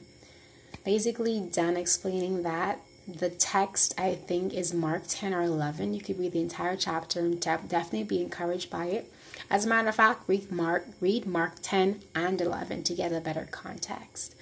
basically 0.84 1.40
done 1.40 1.74
explaining 1.74 2.42
that 2.42 2.80
the 3.08 3.30
text 3.30 3.98
I 3.98 4.14
think 4.14 4.52
is 4.52 4.74
Mark 4.74 5.04
10 5.08 5.32
or 5.32 5.40
11. 5.40 5.94
You 5.94 6.02
could 6.02 6.18
read 6.18 6.32
the 6.32 6.42
entire 6.42 6.76
chapter 6.76 7.20
and 7.20 7.40
definitely 7.40 8.04
be 8.04 8.20
encouraged 8.20 8.68
by 8.68 8.88
it. 8.88 9.10
As 9.48 9.64
a 9.64 9.68
matter 9.70 9.88
of 9.88 9.94
fact, 9.94 10.28
read 10.28 10.52
Mark, 10.52 10.86
read 11.00 11.24
Mark 11.24 11.54
10 11.62 12.02
and 12.14 12.38
11 12.42 12.82
to 12.82 12.94
get 12.94 13.10
a 13.10 13.20
better 13.20 13.48
context. 13.50 14.34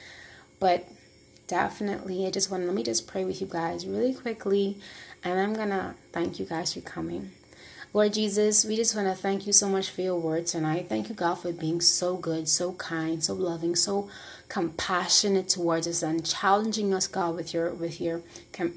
But 0.58 0.88
definitely, 1.46 2.26
I 2.26 2.32
just 2.32 2.50
want 2.50 2.66
let 2.66 2.74
me 2.74 2.82
just 2.82 3.06
pray 3.06 3.24
with 3.24 3.40
you 3.40 3.46
guys 3.46 3.86
really 3.86 4.12
quickly, 4.12 4.80
and 5.22 5.38
I'm 5.38 5.54
gonna 5.54 5.94
thank 6.10 6.40
you 6.40 6.46
guys 6.46 6.74
for 6.74 6.80
coming. 6.80 7.30
Lord 7.96 8.12
Jesus, 8.12 8.62
we 8.66 8.76
just 8.76 8.94
want 8.94 9.08
to 9.08 9.14
thank 9.14 9.46
you 9.46 9.54
so 9.54 9.70
much 9.70 9.88
for 9.88 10.02
your 10.02 10.18
word 10.20 10.46
tonight. 10.46 10.86
Thank 10.86 11.08
you, 11.08 11.14
God, 11.14 11.36
for 11.36 11.50
being 11.50 11.80
so 11.80 12.18
good, 12.18 12.46
so 12.46 12.74
kind, 12.74 13.24
so 13.24 13.32
loving, 13.32 13.74
so 13.74 14.10
compassionate 14.50 15.48
towards 15.48 15.88
us 15.88 16.02
and 16.02 16.22
challenging 16.22 16.92
us, 16.92 17.06
God, 17.06 17.34
with 17.34 17.54
your 17.54 17.72
with 17.72 17.98
your 17.98 18.20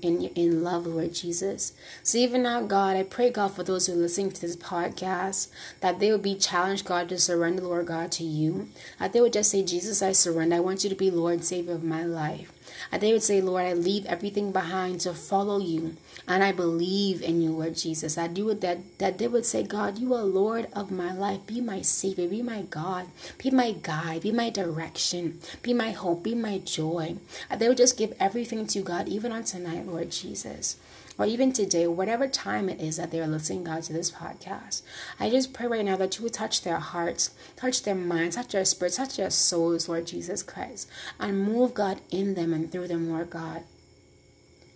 in 0.01 0.23
in 0.35 0.63
love, 0.63 0.87
Lord 0.87 1.13
Jesus. 1.13 1.73
So 2.01 2.17
even 2.17 2.43
now, 2.43 2.61
God, 2.61 2.95
I 2.95 3.03
pray, 3.03 3.29
God, 3.29 3.49
for 3.49 3.63
those 3.63 3.87
who 3.87 3.93
are 3.93 3.97
listening 3.97 4.31
to 4.31 4.39
this 4.39 4.55
podcast, 4.55 5.49
that 5.81 5.99
they 5.99 6.13
would 6.13 6.23
be 6.23 6.35
challenged, 6.35 6.85
God, 6.85 7.09
to 7.09 7.19
surrender, 7.19 7.63
Lord 7.63 7.87
God, 7.87 8.13
to 8.13 8.23
you. 8.23 8.69
That 8.99 9.11
they 9.11 9.19
would 9.19 9.33
just 9.33 9.51
say, 9.51 9.63
Jesus, 9.63 10.01
I 10.01 10.13
surrender. 10.13 10.55
I 10.55 10.61
want 10.61 10.85
you 10.85 10.89
to 10.91 10.95
be 10.95 11.11
Lord 11.11 11.43
Savior 11.43 11.73
of 11.73 11.83
my 11.83 12.05
life. 12.05 12.53
And 12.91 13.01
they 13.01 13.13
would 13.13 13.23
say, 13.23 13.41
Lord, 13.41 13.65
I 13.65 13.73
leave 13.73 14.05
everything 14.05 14.51
behind 14.51 15.01
to 15.01 15.13
follow 15.13 15.59
you. 15.59 15.95
And 16.27 16.43
I 16.43 16.51
believe 16.51 17.21
in 17.21 17.41
you, 17.41 17.51
Lord 17.51 17.75
Jesus. 17.75 18.17
I 18.17 18.27
do 18.27 18.49
it 18.49 18.61
that, 18.61 18.99
that 18.99 19.17
they 19.17 19.27
would 19.27 19.45
say, 19.45 19.63
God, 19.63 19.97
you 19.97 20.13
are 20.13 20.23
Lord 20.23 20.67
of 20.73 20.91
my 20.91 21.13
life. 21.13 21.45
Be 21.45 21.61
my 21.61 21.81
Savior. 21.81 22.27
Be 22.27 22.41
my 22.41 22.63
God. 22.63 23.07
Be 23.37 23.51
my 23.51 23.71
guide. 23.71 24.21
Be 24.21 24.31
my 24.31 24.49
direction. 24.49 25.39
Be 25.61 25.73
my 25.73 25.91
hope. 25.91 26.23
Be 26.23 26.35
my 26.35 26.59
joy. 26.59 27.15
They 27.55 27.67
would 27.67 27.77
just 27.77 27.97
give 27.97 28.13
everything 28.19 28.67
to 28.67 28.81
God, 28.81 29.07
even 29.07 29.31
on 29.31 29.43
tonight, 29.43 29.87
Lord 29.87 30.11
Jesus 30.11 30.77
or 31.19 31.25
even 31.25 31.51
today, 31.51 31.85
whatever 31.85 32.27
time 32.27 32.69
it 32.69 32.79
is 32.79 32.95
that 32.95 33.11
they're 33.11 33.27
listening, 33.27 33.65
God, 33.65 33.83
to 33.83 33.93
this 33.93 34.09
podcast. 34.09 34.81
I 35.19 35.29
just 35.29 35.53
pray 35.53 35.67
right 35.67 35.85
now 35.85 35.97
that 35.97 36.17
you 36.17 36.23
would 36.23 36.33
touch 36.33 36.63
their 36.63 36.79
hearts, 36.79 37.31
touch 37.57 37.83
their 37.83 37.93
minds, 37.93 38.37
touch 38.37 38.53
their 38.53 38.63
spirits, 38.63 38.95
touch 38.95 39.17
their 39.17 39.29
souls, 39.29 39.89
Lord 39.89 40.07
Jesus 40.07 40.41
Christ, 40.41 40.89
and 41.19 41.43
move, 41.43 41.73
God, 41.73 41.99
in 42.09 42.35
them 42.35 42.53
and 42.53 42.71
through 42.71 42.87
them, 42.87 43.11
Lord 43.11 43.29
God. 43.29 43.63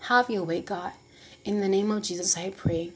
Have 0.01 0.29
your 0.29 0.43
way, 0.43 0.61
God. 0.61 0.91
In 1.45 1.61
the 1.61 1.69
name 1.69 1.89
of 1.89 2.03
Jesus, 2.03 2.37
I 2.37 2.49
pray. 2.49 2.91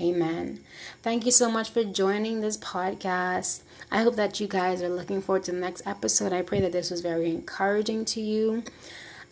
Amen. 0.00 0.60
Thank 1.02 1.26
you 1.26 1.32
so 1.32 1.50
much 1.50 1.70
for 1.70 1.84
joining 1.84 2.40
this 2.40 2.56
podcast. 2.56 3.62
I 3.90 4.02
hope 4.02 4.16
that 4.16 4.40
you 4.40 4.46
guys 4.46 4.80
are 4.80 4.88
looking 4.88 5.20
forward 5.20 5.44
to 5.44 5.52
the 5.52 5.58
next 5.58 5.86
episode. 5.86 6.32
I 6.32 6.42
pray 6.42 6.60
that 6.60 6.72
this 6.72 6.90
was 6.90 7.00
very 7.02 7.28
encouraging 7.30 8.06
to 8.06 8.20
you. 8.20 8.62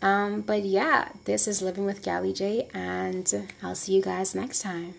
Um, 0.02 0.42
but 0.42 0.64
yeah, 0.64 1.08
this 1.24 1.48
is 1.48 1.62
Living 1.62 1.84
with 1.84 2.04
Callie 2.04 2.32
J, 2.32 2.68
and 2.74 3.48
I'll 3.62 3.74
see 3.74 3.94
you 3.94 4.02
guys 4.02 4.34
next 4.34 4.60
time. 4.60 4.94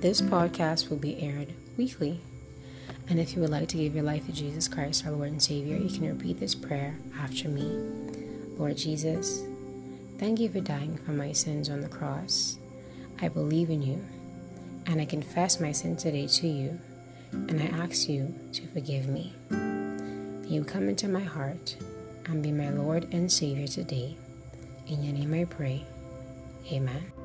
This 0.00 0.20
podcast 0.20 0.90
will 0.90 0.98
be 0.98 1.20
aired 1.20 1.54
weekly. 1.76 2.20
And 3.08 3.18
if 3.18 3.34
you 3.34 3.40
would 3.40 3.50
like 3.50 3.68
to 3.68 3.76
give 3.76 3.94
your 3.94 4.04
life 4.04 4.26
to 4.26 4.32
Jesus 4.32 4.68
Christ, 4.68 5.06
our 5.06 5.12
Lord 5.12 5.30
and 5.30 5.42
Savior, 5.42 5.76
you 5.76 5.88
can 5.88 6.06
repeat 6.06 6.38
this 6.38 6.54
prayer 6.54 6.96
after 7.18 7.48
me. 7.48 7.64
Lord 8.58 8.76
Jesus, 8.76 9.42
thank 10.18 10.38
you 10.38 10.48
for 10.48 10.60
dying 10.60 10.98
for 10.98 11.12
my 11.12 11.32
sins 11.32 11.70
on 11.70 11.80
the 11.80 11.88
cross. 11.88 12.58
I 13.20 13.28
believe 13.28 13.70
in 13.70 13.82
you, 13.82 14.04
and 14.86 15.00
I 15.00 15.06
confess 15.06 15.58
my 15.58 15.72
sin 15.72 15.96
today 15.96 16.26
to 16.26 16.46
you 16.46 16.78
and 17.32 17.60
I 17.60 17.66
ask 17.82 18.08
you 18.08 18.34
to 18.52 18.66
forgive 18.68 19.08
me. 19.08 19.34
You 20.48 20.64
come 20.64 20.88
into 20.88 21.08
my 21.08 21.22
heart 21.22 21.76
and 22.26 22.42
be 22.42 22.52
my 22.52 22.70
Lord 22.70 23.08
and 23.12 23.30
Savior 23.30 23.66
today. 23.66 24.16
In 24.86 25.02
your 25.02 25.14
name 25.14 25.34
I 25.34 25.44
pray. 25.44 25.84
Amen. 26.70 27.15